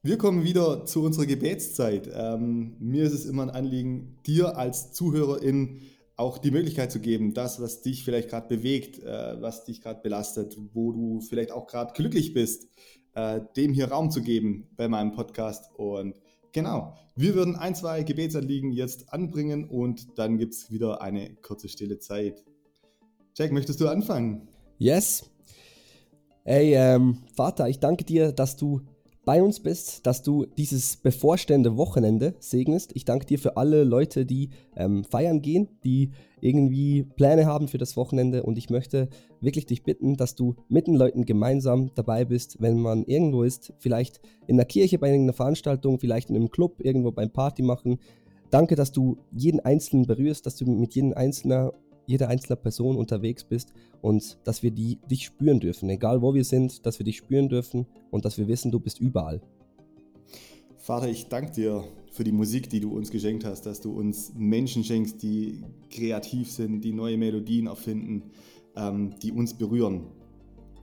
Wir 0.03 0.17
kommen 0.17 0.43
wieder 0.43 0.85
zu 0.85 1.03
unserer 1.03 1.25
Gebetszeit. 1.25 2.09
Ähm, 2.13 2.75
mir 2.79 3.03
ist 3.03 3.13
es 3.13 3.25
immer 3.25 3.43
ein 3.43 3.49
Anliegen, 3.49 4.17
dir 4.25 4.57
als 4.57 4.93
Zuhörerin 4.93 5.81
auch 6.15 6.39
die 6.39 6.51
Möglichkeit 6.51 6.91
zu 6.91 6.99
geben, 6.99 7.33
das, 7.33 7.61
was 7.61 7.81
dich 7.81 8.03
vielleicht 8.03 8.29
gerade 8.29 8.47
bewegt, 8.47 9.03
äh, 9.03 9.41
was 9.41 9.65
dich 9.65 9.81
gerade 9.81 10.01
belastet, 10.01 10.57
wo 10.73 10.91
du 10.91 11.21
vielleicht 11.21 11.51
auch 11.51 11.67
gerade 11.67 11.93
glücklich 11.93 12.33
bist, 12.33 12.67
äh, 13.13 13.41
dem 13.55 13.73
hier 13.73 13.89
Raum 13.89 14.09
zu 14.09 14.21
geben 14.21 14.67
bei 14.75 14.87
meinem 14.87 15.11
Podcast. 15.11 15.69
Und 15.75 16.15
genau, 16.51 16.95
wir 17.15 17.35
würden 17.35 17.55
ein, 17.55 17.75
zwei 17.75 18.03
Gebetsanliegen 18.03 18.71
jetzt 18.71 19.13
anbringen 19.13 19.65
und 19.65 20.17
dann 20.17 20.37
gibt 20.37 20.53
es 20.53 20.71
wieder 20.71 21.01
eine 21.01 21.35
kurze 21.35 21.69
stille 21.69 21.99
Zeit. 21.99 22.43
Jack, 23.37 23.51
möchtest 23.51 23.79
du 23.79 23.87
anfangen? 23.87 24.47
Yes. 24.79 25.29
Ey, 26.43 26.73
ähm, 26.73 27.19
Vater, 27.35 27.69
ich 27.69 27.79
danke 27.79 28.03
dir, 28.03 28.31
dass 28.31 28.55
du 28.55 28.81
bei 29.25 29.43
uns 29.43 29.59
bist, 29.59 30.07
dass 30.07 30.23
du 30.23 30.47
dieses 30.57 30.97
bevorstehende 30.97 31.77
Wochenende 31.77 32.33
segnest. 32.39 32.93
Ich 32.95 33.05
danke 33.05 33.27
dir 33.27 33.37
für 33.37 33.55
alle 33.55 33.83
Leute, 33.83 34.25
die 34.25 34.49
ähm, 34.75 35.03
feiern 35.03 35.43
gehen, 35.43 35.67
die 35.83 36.13
irgendwie 36.41 37.03
Pläne 37.03 37.45
haben 37.45 37.67
für 37.67 37.77
das 37.77 37.95
Wochenende. 37.95 38.41
Und 38.41 38.57
ich 38.57 38.71
möchte 38.71 39.07
wirklich 39.39 39.67
dich 39.67 39.83
bitten, 39.83 40.17
dass 40.17 40.33
du 40.33 40.55
mit 40.67 40.87
den 40.87 40.95
Leuten 40.95 41.25
gemeinsam 41.25 41.91
dabei 41.93 42.25
bist, 42.25 42.59
wenn 42.59 42.79
man 42.79 43.03
irgendwo 43.03 43.43
ist, 43.43 43.71
vielleicht 43.77 44.19
in 44.47 44.57
der 44.57 44.65
Kirche 44.65 44.97
bei 44.97 45.13
einer 45.13 45.33
Veranstaltung, 45.33 45.99
vielleicht 45.99 46.31
in 46.31 46.35
einem 46.37 46.49
Club, 46.49 46.77
irgendwo 46.79 47.11
beim 47.11 47.29
Party 47.29 47.61
machen. 47.61 47.99
Danke, 48.49 48.75
dass 48.75 48.91
du 48.91 49.19
jeden 49.31 49.59
Einzelnen 49.59 50.07
berührst, 50.07 50.47
dass 50.47 50.55
du 50.55 50.65
mit 50.65 50.95
jedem 50.95 51.13
Einzelnen 51.13 51.69
jede 52.07 52.27
einzelne 52.27 52.55
Person 52.55 52.97
unterwegs 52.97 53.43
bist 53.43 53.73
und 54.01 54.39
dass 54.45 54.63
wir 54.63 54.71
die, 54.71 54.97
dich 55.11 55.25
spüren 55.25 55.59
dürfen, 55.59 55.89
egal 55.89 56.21
wo 56.21 56.33
wir 56.33 56.43
sind, 56.43 56.85
dass 56.85 56.97
wir 56.99 57.03
dich 57.03 57.17
spüren 57.17 57.49
dürfen 57.49 57.85
und 58.09 58.25
dass 58.25 58.37
wir 58.37 58.47
wissen, 58.47 58.71
du 58.71 58.79
bist 58.79 58.99
überall. 58.99 59.41
Vater, 60.77 61.09
ich 61.09 61.27
danke 61.27 61.51
dir 61.51 61.83
für 62.11 62.23
die 62.23 62.31
Musik, 62.31 62.69
die 62.69 62.79
du 62.79 62.95
uns 62.95 63.11
geschenkt 63.11 63.45
hast, 63.45 63.65
dass 63.65 63.81
du 63.81 63.91
uns 63.91 64.33
Menschen 64.35 64.83
schenkst, 64.83 65.21
die 65.21 65.63
kreativ 65.89 66.49
sind, 66.49 66.81
die 66.81 66.93
neue 66.93 67.17
Melodien 67.17 67.67
erfinden, 67.67 68.31
ähm, 68.75 69.13
die 69.21 69.31
uns 69.31 69.55
berühren. 69.55 70.05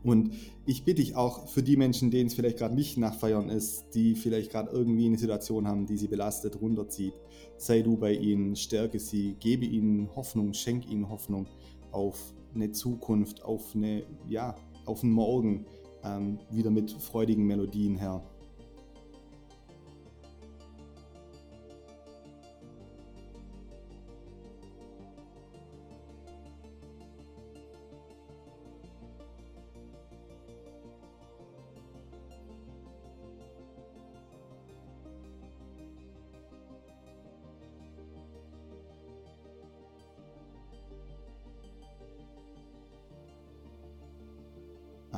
Und 0.04 0.34
ich 0.66 0.84
bitte 0.84 1.02
dich 1.02 1.16
auch 1.16 1.48
für 1.48 1.62
die 1.62 1.76
Menschen, 1.76 2.10
denen 2.10 2.26
es 2.26 2.34
vielleicht 2.34 2.58
gerade 2.58 2.74
nicht 2.74 2.98
nach 2.98 3.14
Feiern 3.14 3.48
ist, 3.48 3.86
die 3.94 4.14
vielleicht 4.14 4.52
gerade 4.52 4.70
irgendwie 4.70 5.06
eine 5.06 5.18
Situation 5.18 5.66
haben, 5.66 5.86
die 5.86 5.96
sie 5.96 6.08
belastet, 6.08 6.60
runterzieht, 6.60 7.14
sei 7.56 7.80
du 7.80 7.96
bei 7.96 8.12
ihnen, 8.12 8.54
stärke 8.54 9.00
sie, 9.00 9.34
gebe 9.40 9.64
ihnen 9.64 10.14
Hoffnung, 10.14 10.52
schenk 10.52 10.88
ihnen 10.90 11.08
Hoffnung 11.08 11.46
auf 11.90 12.34
eine 12.54 12.70
Zukunft, 12.70 13.42
auf 13.42 13.74
eine, 13.74 14.04
ja, 14.28 14.54
auf 14.84 15.02
einen 15.02 15.12
Morgen, 15.12 15.64
ähm, 16.04 16.38
wieder 16.50 16.70
mit 16.70 16.92
freudigen 16.92 17.46
Melodien, 17.46 17.96
Herr. 17.96 18.22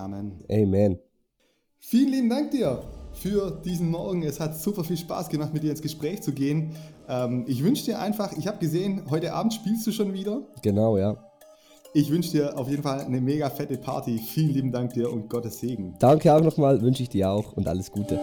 Amen. 0.06 0.44
Amen. 0.48 0.98
Vielen 1.80 2.12
lieben 2.12 2.28
Dank 2.28 2.52
dir 2.52 2.80
für 3.12 3.50
diesen 3.64 3.90
Morgen. 3.90 4.22
Es 4.22 4.38
hat 4.38 4.56
super 4.56 4.84
viel 4.84 4.96
Spaß 4.96 5.28
gemacht, 5.28 5.52
mit 5.52 5.64
dir 5.64 5.72
ins 5.72 5.82
Gespräch 5.82 6.22
zu 6.22 6.32
gehen. 6.32 6.76
Ähm, 7.08 7.44
ich 7.48 7.64
wünsche 7.64 7.86
dir 7.86 7.98
einfach, 7.98 8.32
ich 8.36 8.46
habe 8.46 8.58
gesehen, 8.58 9.02
heute 9.10 9.32
Abend 9.32 9.52
spielst 9.52 9.84
du 9.84 9.90
schon 9.90 10.12
wieder. 10.12 10.42
Genau, 10.62 10.96
ja. 10.96 11.16
Ich 11.92 12.08
wünsche 12.10 12.30
dir 12.30 12.56
auf 12.56 12.68
jeden 12.68 12.84
Fall 12.84 13.00
eine 13.00 13.20
mega 13.20 13.50
fette 13.50 13.78
Party. 13.78 14.18
Vielen 14.18 14.50
lieben 14.50 14.70
Dank 14.70 14.92
dir 14.92 15.12
und 15.12 15.28
Gottes 15.28 15.58
Segen. 15.58 15.96
Danke 15.98 16.32
auch 16.32 16.40
nochmal, 16.40 16.80
wünsche 16.82 17.02
ich 17.02 17.08
dir 17.08 17.28
auch 17.28 17.54
und 17.54 17.66
alles 17.66 17.90
Gute. 17.90 18.16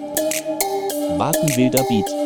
Watenwilder 1.18 1.84
Beat. 1.90 2.23